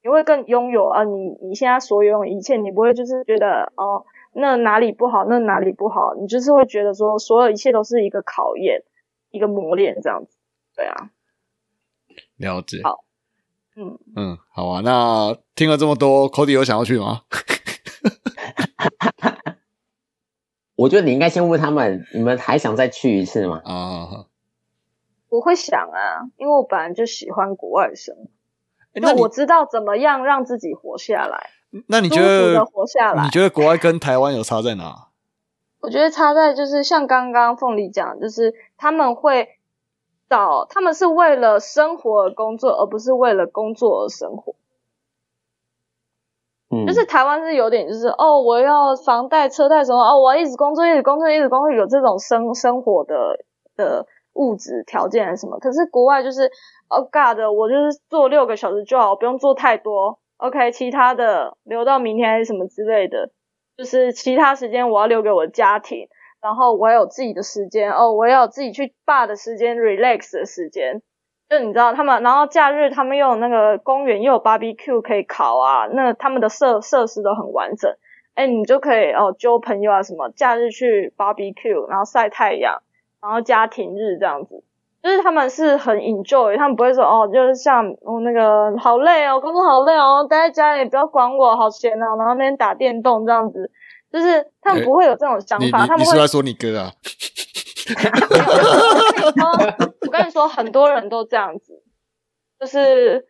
[0.01, 8.83] 你会更拥有啊，你你现在所拥有一切，你不会就是觉得哦，那哪里不好，那哪里不好，你就是会觉得说，所有一切都是一个考验，
[9.29, 10.37] 一个磨练这样子。
[10.75, 11.09] 对啊，
[12.43, 12.81] 了解。
[12.83, 13.03] 好
[13.75, 14.81] 嗯，嗯，好啊。
[14.83, 17.21] 那听了这么多，Cody 有想要去吗？
[20.75, 23.61] 我觉得你应该先问他们，你们还想再去一次吗？
[23.63, 24.25] 啊，
[25.29, 28.29] 我会想啊，因为我本来就喜欢国外生活，
[28.95, 31.49] 那我知道怎么样让自己活下来，
[31.87, 33.29] 那你觉得活下来你。
[33.29, 35.07] 觉得国外跟台湾有差在哪？
[35.79, 39.49] 我觉得差在就是像刚刚凤梨讲，就是他们会
[40.33, 44.55] 找，他们是为了生活而工作，而不是为了工作而生活。
[46.71, 55.59] 嗯，就是台湾是有点就是哦，我要房贷、车贷什么哦，我要一直工作、一直工作、一直工作，有这种生生活的的物质条件什么。
[55.59, 56.49] 可是国外就是
[56.89, 60.17] 哦，God，我就是做六个小时就好，我不用做太多。
[60.37, 63.29] OK，其他的留到明天还是什么之类的，
[63.77, 66.07] 就是其他时间我要留给我的家庭，
[66.43, 71.01] 然后我有自己的时间哦，我要有自己去霸的时间、relax 的时间。
[71.49, 77.95] 就你知道他们，然后假日他们又有那个公园，又有 barbecue 可以烤啊，那他们的设设施都很完整。
[78.33, 82.81] 哎，你就可以哦揪朋友啊什么，假日去 barbecue，然后晒太阳，
[83.21, 84.63] 然后家庭日这样子，
[85.03, 93.69] 就是他们是很 enjoy，他们不会说哦，就是像哦那个好累哦，工作好累哦，待在家里不要管我，好闲哦，然后那边打电动这样子，
[94.13, 96.91] 就是他们不会有这种想法，他们会说你哥啊？
[100.05, 101.81] 我跟你说，很多人都这样子，
[102.59, 103.25] 就是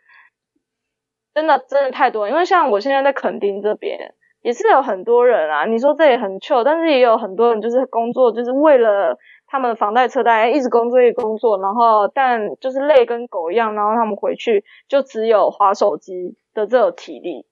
[1.34, 2.28] 真的真的太多。
[2.28, 5.65] 因为像我现在在垦丁这边，也是有很多人啊。
[5.65, 9.17] 你说这里很 chill，但是也有很多人就是工作，就是为了
[9.48, 17.46] 他们的房贷车贷，一直工作一直工作，然后但就是累跟狗一样，然后他们回去就只有划手机的这种体力。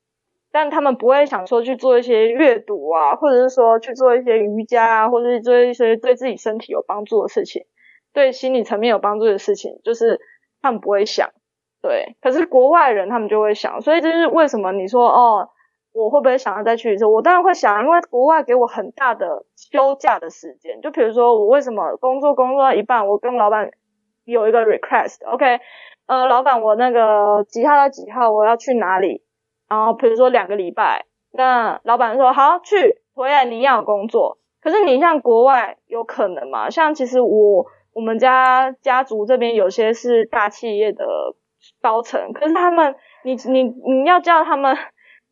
[0.51, 7.65] 但他们不会想说去做一些阅读啊，或者是说去做一些瑜伽啊，或者是做一些对自己身体有帮助的事情。
[8.13, 10.19] 对心理层面有帮助的事情，就是
[10.61, 11.29] 他们不会想，
[11.81, 12.17] 对。
[12.21, 15.47] 可是国外人他们就会想，所以这是为什么你说哦，
[15.93, 17.05] 我会不会想要再去一次？
[17.05, 20.81] 我当然会想，因为国外给我很大的休假的时间。
[20.81, 23.71] 就比如说，我为什么工作工作到一半，我跟老板
[24.25, 25.61] 有一个 request，OK，、
[26.07, 29.23] 呃，老板，我那个几号到几号我要去哪里？
[29.71, 34.37] 然后比如说两个礼拜，那老板说好去，回来你要有工作。
[34.61, 36.69] 可是你像国外有可能吗？
[36.69, 41.05] 像其实我我们家家族这边有些是大企业的
[41.81, 44.75] 高层，可是他们你你你要叫他们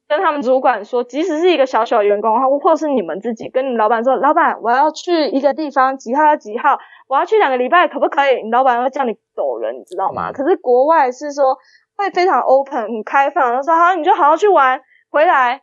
[0.08, 8.42] 跟他们主管说，即使是一个小小的员工，或者是你们自己跟你老板说，老板我要去一个地方，几号到几号，我要去两个礼拜，可不可以？
[8.42, 10.32] 你老板会叫你走人，你知道吗？
[10.32, 11.58] 可是国外是说
[12.00, 15.62] 会非常 open 很开放，他说好你就好好去玩，回来，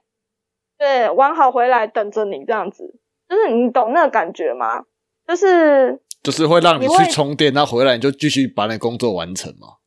[0.79, 4.85] 对，玩好回来等着你这样子，就是你懂那个感觉吗？
[5.27, 9.79] 就是就是会让你去充电，那回来你就继续把你的工作完成嘛。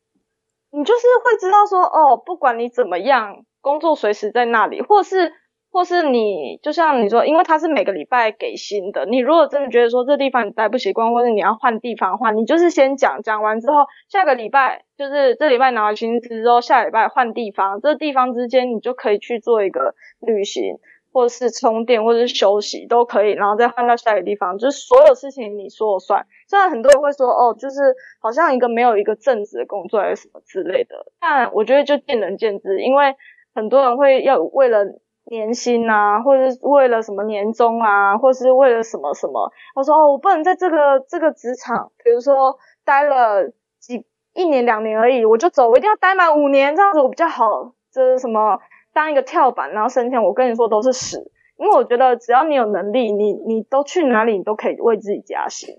[0.72, 5.32] 你就是会知道说，哦，不管你怎么样，工作随时在那里，或是
[5.70, 20.78] 或是你就像你说，因为他是每个礼拜给薪的，你如果真的觉得说这地方你待不习惯，或者你要换地方的话，你就是先讲，讲完之后，下个礼拜就是这礼拜拿完薪资之后，下礼拜换地方，这地方之间你就可以去做一个旅行。
[21.12, 26.24] 或是充电，或者是休息都可以，然后再换到下一个地方，就是所有事情你说了算。
[26.48, 33.16] 虽然很多人会说，哦，就是好像一个没有一个正职的工作还是什么之类的，但我觉得就见仁见智，因为
[33.52, 34.84] 很多人会要为了
[35.30, 48.58] 年薪啊，或者是为了什么年终啊，或者是为了什么什么，他说哦，我不能在这个这个职场，比如说待了几一年两年而已，我就走，我一定要待满五年，这样子我比较好，这是什么？
[48.92, 51.30] 当一个跳板，然后升迁，我跟你说都是屎。
[51.56, 55.76] 因为我觉得只要你有能力，你你都去哪里，你都可以为自己加薪。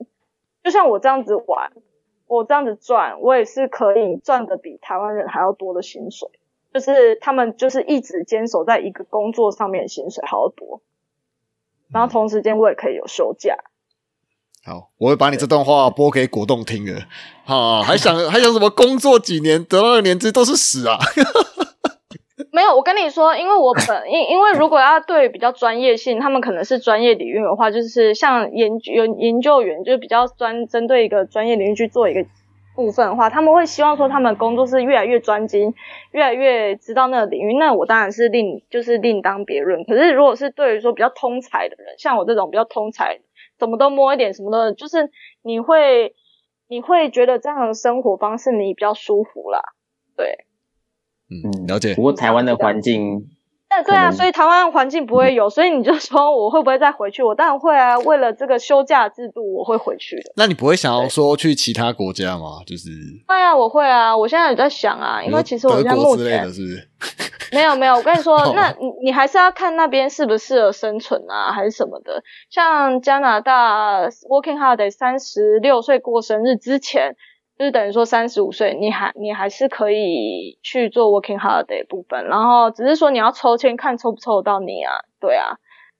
[0.64, 1.74] 就像我这样子玩，
[2.28, 6.30] 我这样子赚，我也是可以赚的比台湾人还要多的薪水。
[6.74, 10.82] 就是他们就是一直坚守在一个工作上面，薪水好多，
[11.92, 13.58] 然后同时间我也可以有休假。
[14.64, 16.94] 好，我会把你这段话播给果冻听的。
[17.46, 20.98] 啊，还想还想什么工作几年得到的年资都是屎啊！
[22.52, 32.26] 没有，我跟你说，因为我本因因为如果要对比较专业性，他们可能是专业领域的话，就是像研究有研究员，就是比较专针对一个专业领域去做一个
[32.76, 35.74] 部分的话，他们会希望说他们工作是越来越专精，
[36.12, 37.58] 越来越知道那个领域。
[37.58, 39.84] 那我当然是另就是另当别论。
[39.84, 43.20] 可是如果是对于说比较通才的人，像我这种比较通才，
[43.60, 45.10] 什么都摸一点，什么都就是
[45.44, 46.14] 你会
[46.68, 49.62] 你会觉得这样的生活方式你比较舒服啦，
[50.16, 50.46] 对。
[51.30, 52.02] 嗯，了解不。
[52.02, 53.30] 过台湾的环境，
[53.74, 57.24] 但对啊，所以台湾环境不会有，所以你就说我会不会再回去？
[57.24, 60.34] 我当然会啊，为了这个休假制度，我会回去的。
[60.36, 62.62] 那你不会想要说去其他国家吗？
[62.68, 62.90] 就是
[63.26, 66.46] 对啊，我会啊，我现在也在想啊，因为其实我德现在目前？
[67.54, 72.22] 没有没有，我跟你说哦，那你你还是要看那边适不适合生存啊，还是什么的。
[72.50, 77.16] 像加拿大 Working Holiday 三十六岁过生日之前，
[77.62, 85.60] 就是等于说三十五岁，你还你还是可以去做 Working Holiday 部分，然后只是说你要抽签看抽不抽得到你啊，对啊。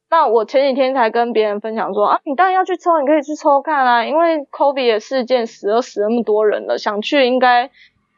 [0.10, 7.70] 那我前几天才跟别人分享说啊，你当然要去抽，你可以去抽看啊，因为 COVID 的事件死了死那么多人了，想去应该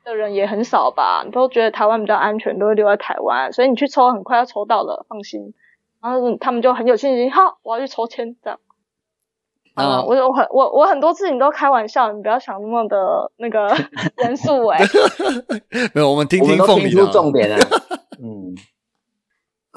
[0.06, 5.54] 的人也很少吧，都觉得台湾比较安全，都会留在台湾，所以你去抽很快要抽到了，放心。
[6.02, 8.58] 然后他们就很有信心，好，我要去抽签，这样。
[9.76, 12.96] 那啊，我我很我我很多次你都开玩笑，你不要想那么的
[13.38, 13.68] 那个
[14.24, 14.80] 严肃哎、
[15.94, 17.58] 没有，我们听听凤梨的啊，重点了。
[18.22, 18.54] 嗯，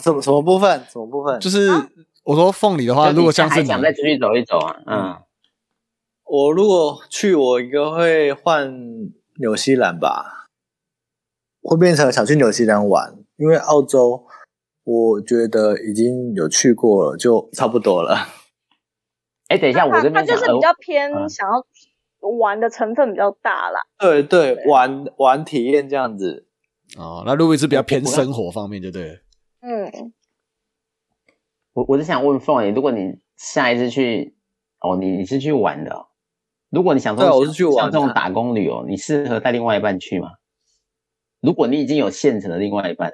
[0.02, 0.85] 什么什么部分？
[0.90, 1.40] 什么部分？
[1.40, 1.70] 就是
[2.24, 5.16] 我说凤梨的话，如果像是你想再出去走一走啊，嗯，
[6.24, 8.70] 我如果去，我应该会换
[9.40, 10.48] 纽西兰吧，
[11.62, 14.26] 会变成想去纽西兰玩，因为澳洲
[14.85, 18.28] 我觉得已经有去过了，就差不多了。
[19.48, 21.64] 哎，等一下，我这边他就是比较偏嗯想要
[22.40, 23.80] 玩的成分比较大啦。
[23.98, 26.46] 对对，玩玩体验这样子。
[26.96, 29.14] 哦，那路易是比较偏生活方面，就对了。
[29.61, 30.12] 嗯，
[31.72, 34.37] 我我是想问凤梨，如果你下一次去，
[34.80, 36.07] 哦，你你是去玩的哦、
[36.70, 40.30] 如果你想说对啊我是去玩像这种打工旅游，你适合带另外一半去吗？
[41.40, 43.12] 如果你已经有现成的另外一半，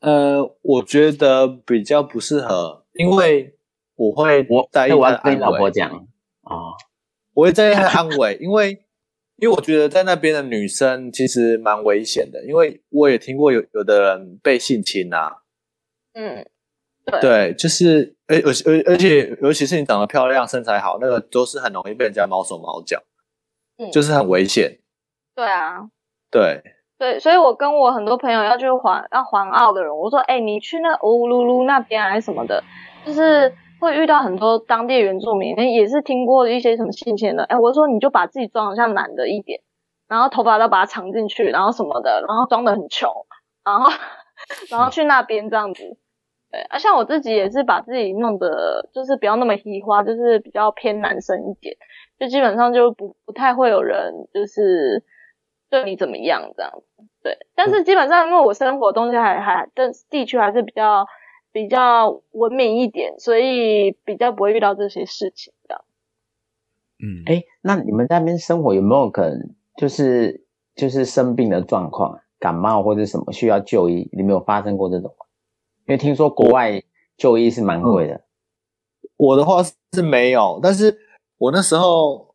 [0.00, 3.55] 呃，我觉得比较不适合，因为
[3.96, 5.90] 我会我在意那我要他的安跟你老婆危，讲
[6.42, 6.74] 哦，
[7.34, 8.84] 我会在意他的安危，因为
[9.36, 15.38] 因为我觉得在那边的女生其实蛮危险的，因为我也听过有有的人被性侵啊，
[16.14, 16.46] 嗯，
[17.20, 23.02] 对，就是而而而而且尤其是你长得漂亮、身材好，那个都是很容易被人家毛手毛脚，
[23.78, 24.78] 嗯就是很危险。
[25.34, 25.90] 对啊，
[26.30, 26.62] 对，
[26.98, 32.64] 对，所以我跟我很多朋友要去环要环澳的人，我说，哎、你去那乌鲁鲁那边还是什么的，
[33.04, 33.52] 就是
[33.86, 39.60] 会遇到很多当地原住民，也是听过一些什么新鲜的，哎、我说你就把自己装的像男的一点，
[40.08, 43.08] 然后头发都把它藏进去，然后什么的，然后装的很穷，
[43.64, 43.88] 然后
[44.70, 45.96] 然后去那边这样子。
[46.50, 51.76] 对，啊，像我自己也是把自己弄得就是不要那么嘻花，就是比较偏男生一点，
[52.18, 55.04] 就基本上就不不太会有人就是
[55.70, 57.04] 对你怎么样这样子。
[57.22, 61.06] 对，但是基本上因为我生活东西还还但地区还是比较
[61.56, 65.84] 比较文明一点，所以比较不会遇到这些事情这样。
[66.98, 70.44] 嗯，哎，那你们在那边生活有没有可能就是
[70.74, 74.06] 就是生病的状况啊，感冒或者什么需要就医？
[74.12, 75.24] 你没有发生过这种吗？
[75.86, 76.82] 因为听说国外
[77.16, 78.20] 就医是蛮贵的。
[79.16, 80.98] 我的话是没有，但是
[81.38, 82.34] 我那时候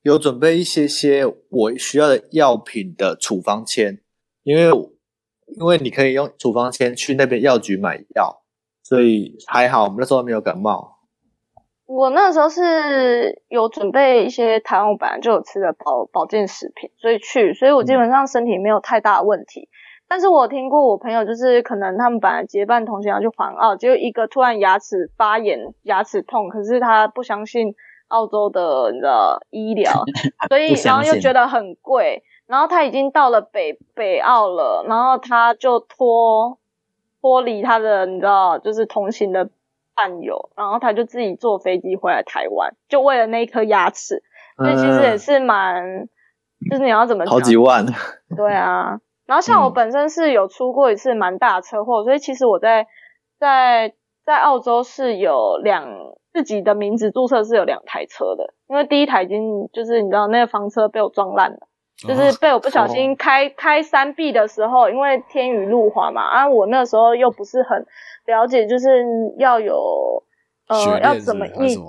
[0.00, 4.00] 有准备一些些我需要的药品的处方签，
[4.42, 4.70] 因为
[5.48, 8.40] 因为你可以用处方签去那边药局买药，
[8.84, 10.92] 所以还好我们那时候没有感冒。
[11.86, 19.68] 我那时候是有准备一些台湾我本来就有吃的保保健食品，所以去，所以我基本上身体没有太大的问题。
[20.06, 27.74] 但是我听过我朋友，就是可能他们本来结伴同行要去环澳，结果一个突然牙齿发炎、牙齿痛，可是他不相信
[28.08, 29.92] 澳洲的你知道医疗，
[30.48, 36.58] 所以然后又觉得很贵，然后他已经到了北北澳了，然后他就脱
[37.24, 39.48] 脱离他的你知道就是同行的
[39.94, 44.22] 伴友，然后他就自己坐飞机回来台湾，就为了那一颗牙齿，
[44.58, 46.06] 所以其实也是蛮，
[46.70, 47.32] 就是你要怎么讲？
[47.32, 47.86] 好几万，
[48.36, 52.86] 对啊，然后像我嗯本身是有出过一次蛮大的车祸，所以其实我在
[53.38, 53.94] 在
[54.26, 55.88] 在澳洲是有两
[56.30, 61.60] 自己的名字注册是有两台车的，因为第一台已经就是你知道那个房车被我撞烂了。
[61.96, 67.86] 就是被我不小心开、开山壁的时候，因为天雨路滑嘛，啊，我那时候又不是很
[68.26, 69.04] 了解，就是
[69.38, 70.22] 要有
[70.82, 71.80] 训呃要怎么应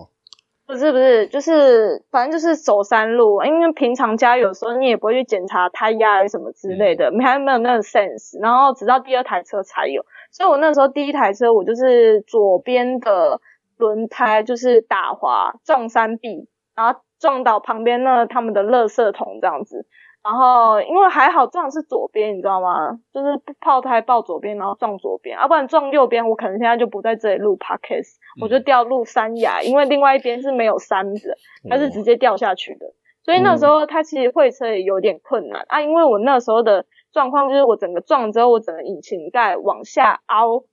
[0.67, 0.91] 不是？
[0.91, 8.41] 不是，就是反正就是走山路，因为平常家有时候你也不会去检查胎压什么之类的，还没有那个 sense。
[8.41, 13.39] 然后直到第二台车才有，所以我那时候第一台车我就是左边的
[13.77, 19.87] 轮胎就是打滑撞山壁，然后撞到旁边那他们的垃圾桶这样子。
[20.23, 22.99] 然后因为还好撞的是左边，你知道吗？
[23.11, 32.85] 就是炮胎爆左边，然后撞左边，要、不然撞右边，我可能现在就不在这里录 podcast，、我就掉入山崖，因为另外一边是没有山的，它是直接掉下去的。
[33.23, 40.63] 所以那时候他其实会车也有点困难啊，因为我那时候的状况就是我整个撞之后，我整个引擎盖往下凹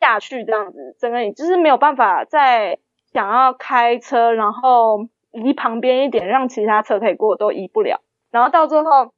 [0.00, 2.78] 下去这样子，整个就是没有办法再
[3.12, 8.00] 想要开车，然后移旁边一点，让其他车可以过都移不了。
[8.30, 9.12] 然后到最后，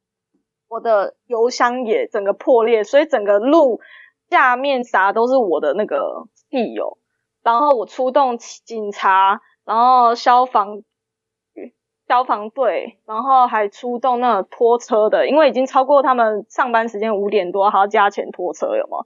[0.67, 3.79] 我的油箱也整个破裂，所以整个路
[4.29, 6.97] 下面啥都是我的那个汽油。
[7.41, 10.83] 然后我出动警察，然后消防
[12.07, 18.97] 消防队，然后还出动那拖车的，因为已经超过他们上班时间五点多，还要加钱拖车，有吗？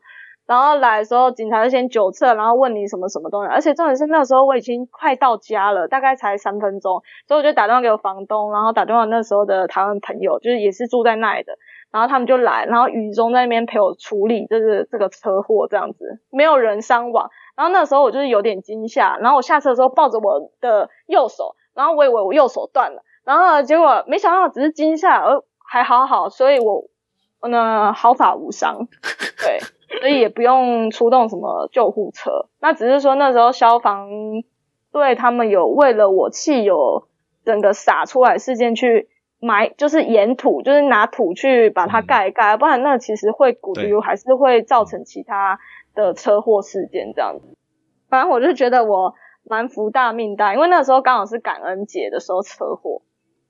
[0.46, 11.58] 然后来的时候，警察就先酒测，然后问你什么什么东西，而且重点是那时候我已经快到家了，大概才三分钟，所以我就打电话给我房东，然后打电话那时候的台湾朋友，就是也是住在那里的，
[11.91, 17.30] 然后他们就来，然后雨中在那边陪我处理就是这个车祸这样子，没有人伤亡。
[17.56, 25.39] 然后那时候我就是有点惊吓，然后我下车的时候抱着我的右手，然后我以为我右手断了，然后结果没想到只是惊吓，而
[25.72, 26.84] 还好好，所以我
[27.48, 28.88] 呢毫发无伤，
[29.39, 29.60] 对，
[30.00, 34.10] 所以也不用出动什么救护车，那只是说那时候消防
[34.91, 37.08] 队他们有为了我汽油
[37.46, 45.60] 整个洒出来事件去埋，就是掩土，就是拿土去把它盖一盖，不然那其实会骨对流还是会造成其他
[45.94, 47.58] 的车祸事件这样子。
[48.10, 49.14] 反正我就觉得我
[49.44, 53.02] 蛮福大命大，因为那时候刚好是感恩节的时候车祸，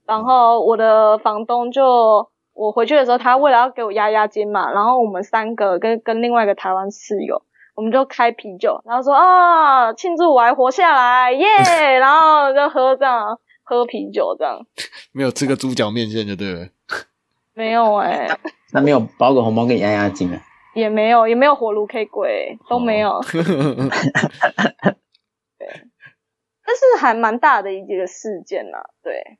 [0.06, 7.42] 然后我的房东就我回去的时候，他为了要给我压压惊嘛，然后我们三个跟跟另外一个台湾室友，
[7.76, 11.46] 我们就开啤酒，然后说啊庆祝我还活下来耶
[12.00, 14.60] 然后就喝这样喝啤酒这样，
[15.14, 16.68] 没有吃个猪脚面线就对了。
[17.56, 18.28] 没有哎、
[18.72, 20.42] 那没有包个红包给你压压惊啊？
[20.74, 23.44] 也没有也没有火炉 K 鬼都没有， 对
[26.66, 29.38] 但是还蛮大的一个事件呐、对。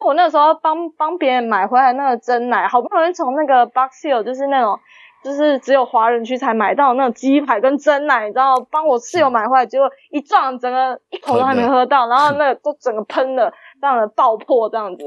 [0.00, 4.78] 我那时候帮帮别人买回来那个真奶，好不容易从那个 Box Hill，就是那种
[5.24, 15.04] 就是只有华人区才买到那种鸡排跟真奶，你知道，帮我室友买回来，结果一撞，整个一口都还没喝到，然后那个 都整个喷了，这样的爆破这样子，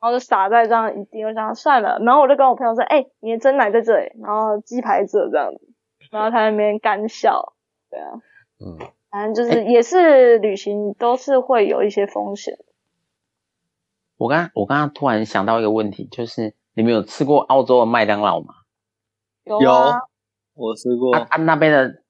[0.00, 5.60] 然后就洒在这样一地，我想算了，然后我就跟我朋友说，哎、你的真奶在这里，然后鸡排这这样子，
[6.10, 7.54] 然后他在那边干笑，
[7.88, 8.10] 对啊，
[8.58, 8.78] 嗯，
[9.12, 12.58] 反正就是也是旅行都是会有一些风险。
[14.16, 18.54] 我刚我刚刚突然想到一个问题，就是你们有吃过澳洲的麦当劳吗？
[19.44, 19.98] 有有啊，
[20.54, 22.02] 我吃过，啊啊，那边的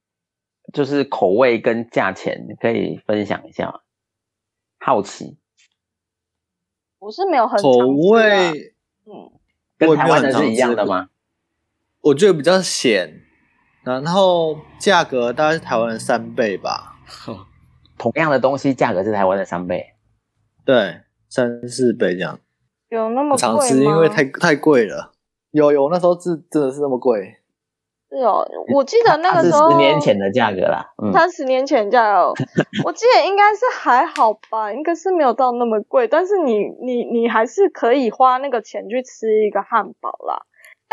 [0.73, 3.81] 就是口味跟价钱，可以分享一下吗？
[4.79, 5.39] 好奇，
[6.99, 7.71] 我是没有很口
[8.11, 8.75] 味
[9.07, 9.33] 嗯，
[9.79, 11.09] 跟台湾的是一样的吗？
[12.03, 13.23] 我觉得比较咸，
[13.83, 16.97] 然后价格大概是台湾的三倍吧，
[17.97, 19.95] 同样的东西价格是台湾的三倍，
[20.67, 21.01] 对，
[21.35, 22.39] 三四倍这样。
[22.91, 25.11] 有那么贵不常吃，吗因为太太贵了。
[25.51, 27.39] 有有，那时候是真的是那么贵。
[28.09, 30.93] 是哦，我记得那个时候十年前的价格啦。
[31.03, 32.32] 嗯，他十年前价哦，
[32.87, 40.43] 我记得应该是还好吧，应该是没有到那么贵，但是你你你还是可以花那个钱去吃一个汉堡啦。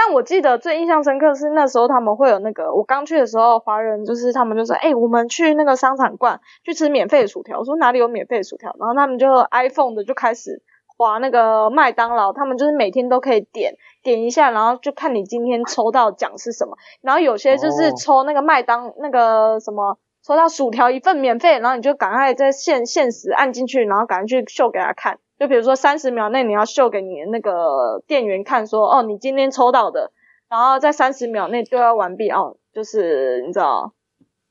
[0.03, 7.59] 但我记得最印象深刻是那时候他们会有那个，我刚去的时候，华人就是他们就说，哎、我们去那个商场逛去吃免费的薯条。
[7.59, 8.75] 我说哪里有免费的薯条？
[8.79, 10.63] 然后他们就 iPhone 的就开始
[10.97, 16.75] 划那个麦当劳，他们就是每天都可以点点一下，然后就看你今天抽到奖是什么。
[17.01, 25.19] 然后有些就是哦抽那个麦当、那个什么，抽到薯条一份免费，然后你就赶快在限限时按进去，然后赶快去秀给他看。
[25.41, 30.11] 就比如说三十秒内你要秀给你的那个店员看说，哦，你今天抽到的，
[30.47, 33.95] 然后在三十秒内对要完毕哦，就是你知道，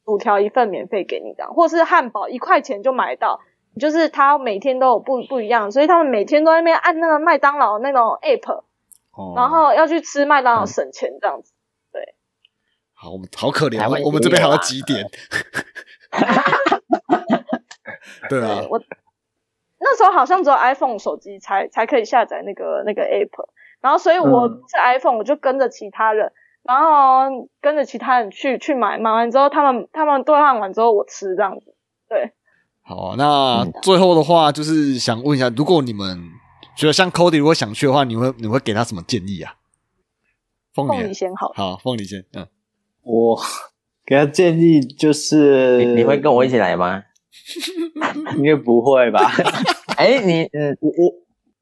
[0.04, 3.38] 薯条一份免费给你这样，或是汉堡一块钱就买到。
[3.78, 8.64] 就是他每天都有不不一样，所以他们每天都在那边按那个麦当劳那种 app，
[9.12, 11.52] 哦然后要去吃麦当劳嗯省钱这样子。
[11.92, 12.16] 对
[12.92, 15.06] 好，我们好可怜我们这边还要几点？
[18.28, 18.82] 对啊对，我
[19.82, 23.48] 那时候好像只有 iPhone 手机才才可以下载那个那个 app，
[23.80, 26.30] 然后所以我嗯是 iPhone，我就跟着其他人，
[26.62, 31.74] 然后跟着其他人去去买，买完之后他们他们兑换完之后我吃这样子。
[32.08, 32.32] 对，
[32.82, 36.18] 好，那嗯最后的话就是想问一下，如果你们
[36.76, 39.54] 觉得像 Cody 如果想去的话，你会你会给他什么建议啊？
[40.74, 41.52] 凤凤梨梨，先好。
[41.54, 42.46] 好，凤梨先，嗯，
[43.02, 43.40] 我
[44.04, 47.04] 给他建议就是，你你会跟我一起来吗？
[48.36, 49.30] 应该不会吧？
[50.00, 51.14] 哎，你嗯，我我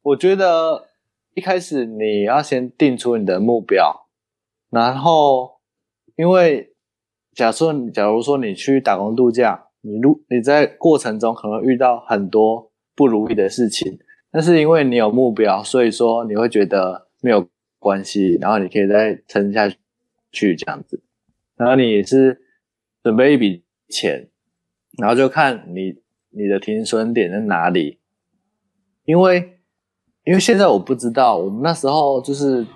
[0.02, 0.90] 我觉得
[1.34, 4.06] 一开始你要先定出你的目标，
[4.70, 5.58] 然后
[6.14, 6.72] 因为
[7.34, 13.98] 假设假如说你去打工度假，你如你在过程中可能遇到很多不如意的事情，
[14.30, 17.48] 但是因为你有目标，所以说你会觉得没有
[17.80, 19.68] 关系，然后你可以再撑下
[20.30, 21.02] 去这样子，
[21.56, 22.40] 然后你是
[23.02, 24.28] 准备一笔钱，
[24.96, 25.96] 然后就看你
[26.30, 27.98] 你的停损点在哪里，
[29.08, 29.58] 因为
[30.24, 32.66] 因为现在我不知道，我们那时候就是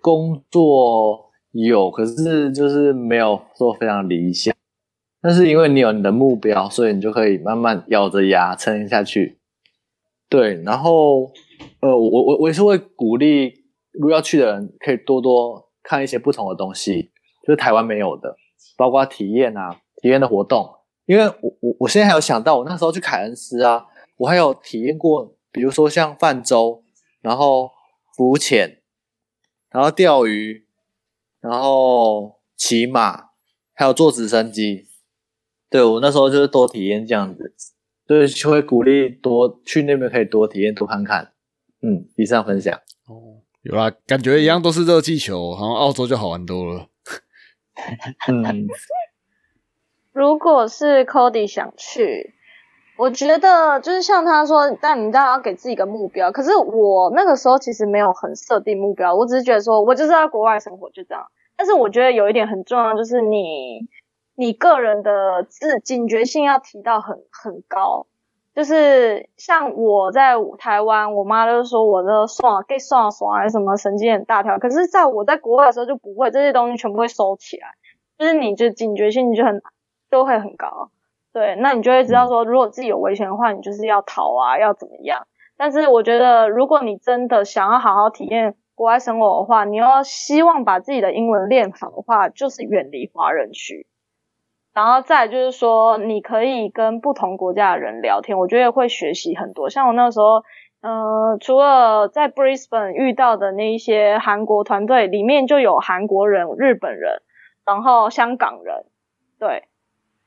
[0.00, 4.54] 工作有，可是就是没有说非常理想。
[5.20, 9.40] 但是因为你有你的目标，所以你就可以慢慢咬着牙撑下去。
[10.28, 11.32] 对，然后
[11.80, 13.52] 呃，我我我也是会鼓励，
[13.92, 17.10] 如果要去的人可以多多看一些不同的东西，
[17.44, 18.36] 就是台湾没有的，
[18.76, 20.70] 包括体验啊、体验的活动。
[21.06, 23.84] 因为我我我现在还有想到，我那时候去凯恩斯啊，
[24.22, 26.84] 我还有体验过，比如说像泛舟，
[27.20, 27.72] 然后
[28.16, 28.80] 浮潜，
[29.68, 30.66] 然后钓鱼，
[31.40, 33.30] 然后骑马，
[33.74, 34.86] 还有坐直升机。
[35.68, 37.54] 对我那时候就是多体验这样子，
[38.06, 41.32] 所以就会鼓励多去那边可以多体验多看看。
[41.80, 42.72] 嗯，以上分享。
[43.08, 46.86] 哦，有啦，感觉一样都是热气球，好像澳洲就好玩多了。
[48.28, 48.68] 嗯，
[50.12, 52.34] 如果是 Cody 想去，
[53.02, 56.30] 我觉得就是像他说，但你当然要给自己一个目标。
[56.30, 61.26] 可是我那个时候其实没有很设定目标，我只是觉得说我就是在国外生活，就这样。
[61.56, 63.88] 但是我觉得有一点很重要，就是你
[64.36, 68.06] 你个人的自警觉性要提到很很高。
[68.54, 77.66] 就是像我在台湾，我妈就是说我的爽给爽爽还是什么神经很大条，可是在我在国外的时候就不会，这些东西全部会收起来，
[78.16, 79.60] 就是你就警觉性就很
[80.08, 80.90] 都会很高。
[81.32, 85.26] 对，那你就会知道说，如果自己有危险的话，你就是要逃啊，要怎么样。
[85.56, 93.86] 但是我觉得，如果你真的想要好好体验国外生活的话，你要希望把自己的英文练好的话，就是远离华人区。
[94.74, 99.70] 然后再来就是说，你可以跟不同国家的人聊天，我觉得会学习很多。
[99.70, 100.42] 像我那时候，
[100.80, 107.22] 呃，除了在 Brisbane 遇到的那一些韩国团队，里面就有韩国人、日本人，
[107.64, 108.84] 然后香港人，
[109.38, 109.68] 对。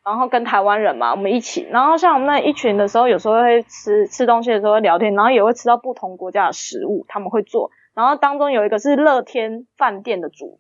[0.05, 10.59] 然后跟台湾人嘛，我们一起，然后像我们那一群的时候，有时候会吃吃东西的时候会聊天，然后也会吃到不同国家的食物，他们会做，然后当中有一个是乐天饭店的主。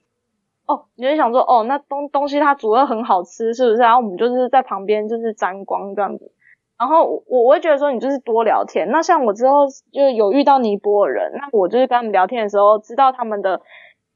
[0.67, 3.77] 哦，你就想说，哦，那东东西它煮的很好吃，是不是？
[3.77, 6.31] 然后我们就是在旁边就是沾光这样子。
[6.79, 8.89] 然后我我会觉得说，你就是多聊天。
[8.89, 13.61] 那像我之后就有遇到尼泊尔人，那我就是跟他们聊天的时候，知道他们的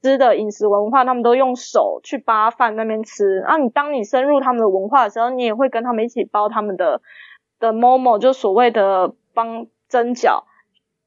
[0.02, 3.40] 吃的饮食文化，他们都用手去扒饭那边吃。
[3.40, 7.00] 然后你当你深入他们的文化的时候，你也会跟他们一起包他们的
[7.58, 10.44] 的 momo，就所谓的帮蒸饺，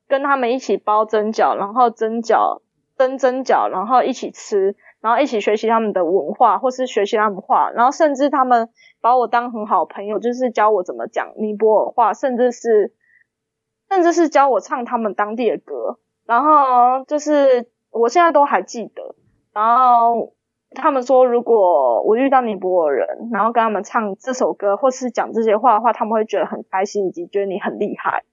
[0.07, 2.61] 跟他们一起包蒸饺，然后蒸饺
[2.97, 4.75] 蒸蒸饺，然后一起吃。
[5.01, 8.69] 然后一起学习他们的文化，或是学习他们话，然后甚至他们
[9.01, 12.93] 把我当很好朋友，就是教我怎么讲尼泊尔话，甚至是
[13.89, 15.99] 甚至是教我唱他们当地的歌。
[16.25, 19.15] 然后就是我现在都还记得。
[19.53, 20.33] 然后
[20.71, 28.23] 他们说，如果我遇到尼泊尔人，然后跟他们唱这首歌，或是讲这些话的话，他们会觉得很开心，以及觉得你很厉害。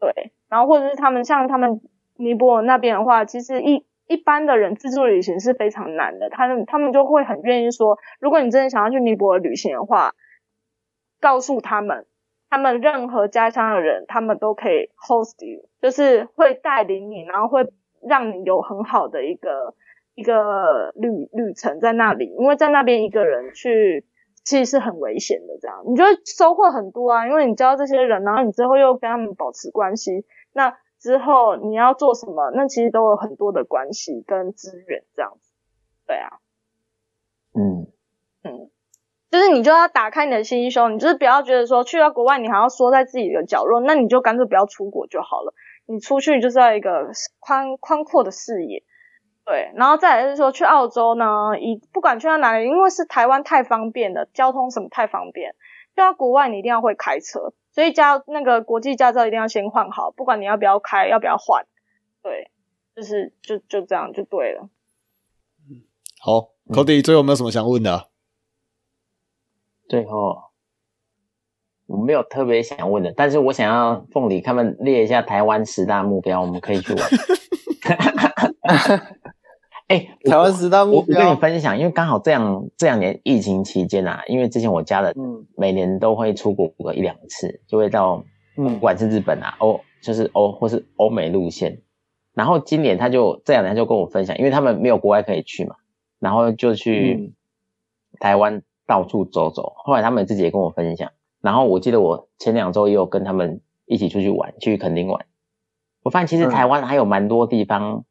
[0.00, 1.80] 对，然后或者是他们像他们
[2.16, 3.86] 尼泊尔那边的话，其实一。
[4.08, 10.12] 一般的人自助旅行是非常难的，他们他们就会很愿意说，如果你真的想要去尼泊尔旅行的话，
[11.18, 12.04] 告诉他们，
[12.50, 17.64] 他们任何家乡的人，他们都可以 host you，就是会带领你，然后会
[18.08, 19.74] 让你有很好的一个
[20.14, 24.06] 一个旅旅程在那里，因为在那边一个人去
[24.44, 30.76] 其实是很危险的，这样你就会收获很多啊，因为你交这些人，然后你之后又跟他们保持关系，那。
[31.02, 32.52] 之后你要做什么？
[32.54, 35.50] 那其实都有很多的关系跟资源这样子，
[36.06, 36.38] 对啊，
[37.54, 37.88] 嗯
[38.44, 38.70] 嗯，
[39.28, 45.52] 就是你就要打开你的心胸，你就是不要觉得说去到国外你还要缩在自己的角落，那你就干脆不要出国就好了。
[45.86, 48.82] 你出去就是要一个宽宽阔的视野，
[49.44, 55.52] 对，然后再来就是说去澳洲呢，一不管去到哪里，因为是台湾太方便了，交通什么太方便，
[55.90, 57.52] 去到国外你一定要会开车。
[57.72, 61.66] 所以驾那个国际驾照一定要先换好，不管你要不要开，要不要换，
[62.22, 62.50] 对，
[62.94, 64.68] 就是就就这样就对了。
[66.20, 68.10] 好，Cody，最后有没有什么想问的？
[69.88, 70.51] 最后
[71.92, 77.04] 我没有特别想问的，但是我想要凤梨他们列一下台湾十大目标，我们可以去玩。
[79.88, 85.14] 哎，台湾十大目标，我跟你分享，因为刚好这样这两年疫情期间啊，因为之前我家的
[85.54, 88.24] 每年都会出国个一两次，就会到
[88.56, 91.82] 不管是日本啊、欧就是欧或是欧美路线。
[92.32, 95.76] 然后今年他就这两年就跟我分享，因为他们没有国外可以去嘛，
[96.18, 97.34] 然后就去
[98.18, 99.74] 台湾到处走走。
[99.76, 101.10] 后来他们自己也跟我分享，
[101.42, 105.26] 然后我记得我前两周也有跟他们一起出去玩，去垦丁玩。
[106.02, 108.04] 我发现其实台湾还有蛮多地方。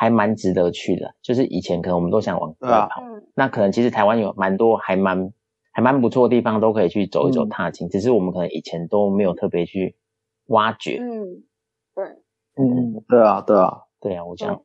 [0.00, 3.02] 还蛮值得去的，就是以前可能我们都想往国外跑，
[3.34, 5.32] 那可能其实台湾有蛮多还蛮
[5.72, 9.96] 还蛮不错的地方都可以去走一走踏青，只是我们可能以前都没有特别去
[10.50, 11.00] 挖掘。
[11.00, 11.42] 嗯，
[11.96, 12.04] 对，
[12.54, 14.62] 嗯，对啊，对啊，对啊，我想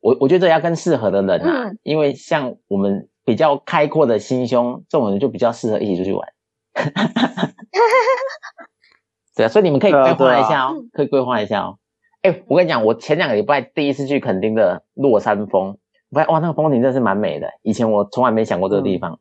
[0.00, 6.28] 我我觉得要跟适合的人啊，因为像我们比较开阔的心胸，这种人就比较适合一起出去玩。
[9.36, 11.78] 对啊，所以你们可以规划一下哦，可以规划一下哦。
[12.22, 15.76] 哎，我跟你讲，我前两个礼拜第一次去垦丁的落山峰，
[16.10, 17.48] 我发现哇，那个风景真的是蛮美的。
[17.62, 19.18] 以前我从来没想过这个地方，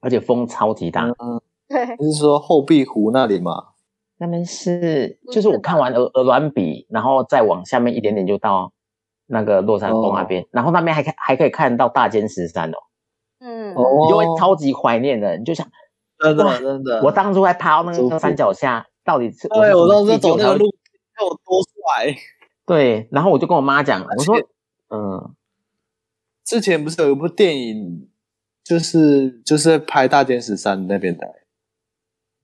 [0.00, 1.04] 而且风超级大。
[1.04, 3.68] 嗯， 对，是说后壁湖那里吗？
[4.18, 8.72] 那边是，就是我看完鹅鹅銮鼻，然后再往下面一点点就到
[9.26, 12.76] 那个落山峰那边，然后那边还可还可以看到大尖石山哦。
[13.38, 15.66] 嗯，你就会超级怀念的，你就想，
[16.20, 20.66] 真的真的，我当初还爬到那个山脚下，到底是对我当时走那个路。
[21.20, 22.16] 有多帅？
[22.64, 24.34] 对，然后我就跟我妈讲，我说，
[24.88, 25.34] 嗯，
[26.46, 28.08] 之前不是有一部电影，
[28.64, 31.26] 就是就是拍大尖石山那边的，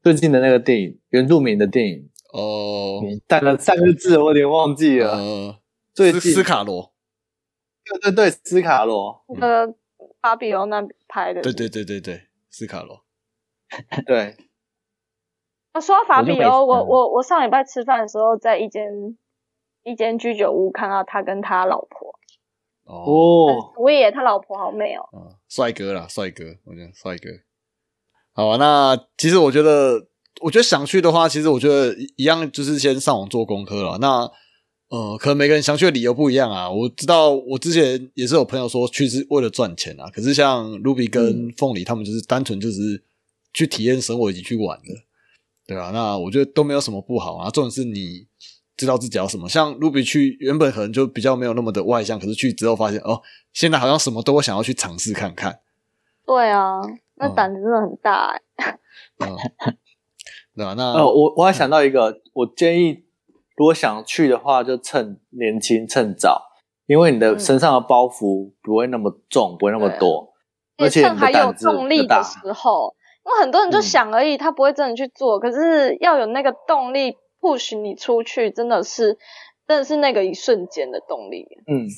[0.03, 2.11] 最近的那个电影，原住民的电影。
[2.35, 5.13] 哦，带了三个字，我有点忘记了。
[5.13, 5.59] 呃，
[5.95, 6.21] 最近。
[6.35, 6.93] 斯卡罗，
[7.83, 9.67] 对对对，斯卡罗，呃，
[10.21, 13.06] 巴比欧那拍的，对对对对对，斯卡罗，
[14.07, 14.37] 对。
[15.81, 18.83] 说到法比欧，我我我上礼拜吃饭的时候，在一间
[19.85, 22.19] 一间居酒屋看到他跟他老婆。
[22.85, 25.03] 哦，我也他老婆好美哦。
[25.13, 27.29] 啊，帅哥啦，帅哥，我觉得帅哥。
[28.33, 30.07] 好啊，那其实我觉得，
[30.41, 33.99] 我觉得想去的话，其实我觉得一样，就是先上网做功课了。
[33.99, 34.21] 那
[34.89, 36.71] 呃，可能每个人想去的理由不一样啊。
[36.71, 40.09] 我知道，我之前也是有朋友说去是为了赚钱啊。
[40.11, 43.03] 可是像 Ruby 跟凤梨他们，就是单纯就是
[43.57, 44.85] 去体验生活以及去玩的。
[45.67, 47.49] 对啊，那我觉得都没有什么不好啊。
[47.51, 48.27] 重点是你
[48.77, 49.49] 知道自己要什么。
[49.49, 53.23] 像 Ruby 去原本可能就比较没有那么的外向，可是去之后发现哦，
[53.55, 55.61] 现在好像什么都想要去尝试看看。
[56.27, 56.83] 对啊，
[57.15, 58.79] 那嗯胆子真的很大哎、
[59.25, 59.35] 嗯，
[60.55, 60.75] 对吧？
[60.77, 63.05] 那呃，我我还想到一个，我建议
[63.57, 66.43] 如果想去的话，就趁年轻趁早，
[66.87, 70.33] 因为你的嗯身上的包袱不会那么重，不会那么多，
[70.77, 72.95] 而且还有的胆子动力的时候，
[73.27, 75.41] 因为很多人就嗯想而已，他不会真的去做。
[75.41, 79.19] 可是要有那个动力 push 你出去，真的是
[79.67, 81.45] 真的是那个一瞬间的动力。
[81.67, 81.89] 嗯，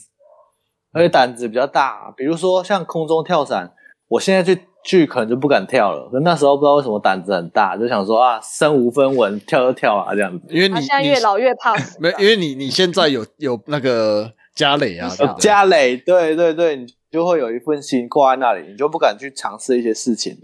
[0.92, 3.74] 而且胆子比较大，比如说像空中跳伞，
[4.08, 10.46] 我现在去去可能就不敢跳了，可那时候不知道为什么胆子很大，就想说啊，身无分文，跳就跳啊这样子。
[10.48, 20.34] 因为你他现在越老越怕死没，因为你你现在有有那个家累啊，家累，对对对，你就会有一份心挂在那里，你就不敢去尝试一些事情。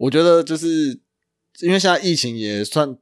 [0.00, 0.98] 我觉得就是
[1.60, 2.96] 因为现在疫情也算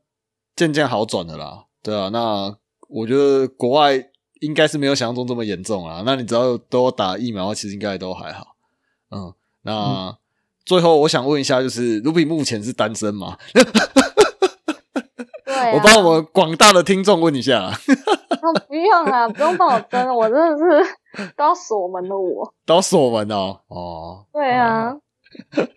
[0.57, 2.57] 渐渐好转的啦，对啊，那
[2.89, 3.95] 我觉得国外
[4.41, 6.03] 应该是没有想象中这么严重啦。
[6.05, 8.57] 那你只要都打疫苗，其实应该都还好。
[9.11, 9.33] 嗯，
[9.63, 10.17] 那、
[10.65, 13.39] 最后我想问一下，就是卢比目前是单身吗？
[15.45, 17.71] 对、啊，我帮我们广大的听众问一下，
[18.43, 22.53] 哦不用啊，不用帮我争，我真的是 都要锁门的我。
[22.67, 23.61] 都锁门哦。
[23.69, 24.97] 哦，对啊，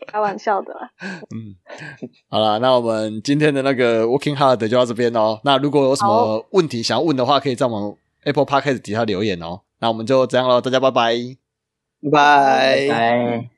[0.08, 0.90] 开玩笑的啦。
[1.34, 1.56] 嗯，
[2.30, 5.40] 好了，那我们今天的那个 Working Hard 就到这边哦。
[5.44, 9.62] 那如果有什么问题想要问的话，可以在我们 Apple Podcast 底下留言哦。
[9.80, 11.16] 那我们就这样喽，大家拜拜。
[12.04, 12.88] 拜拜。
[12.90, 13.50] 拜。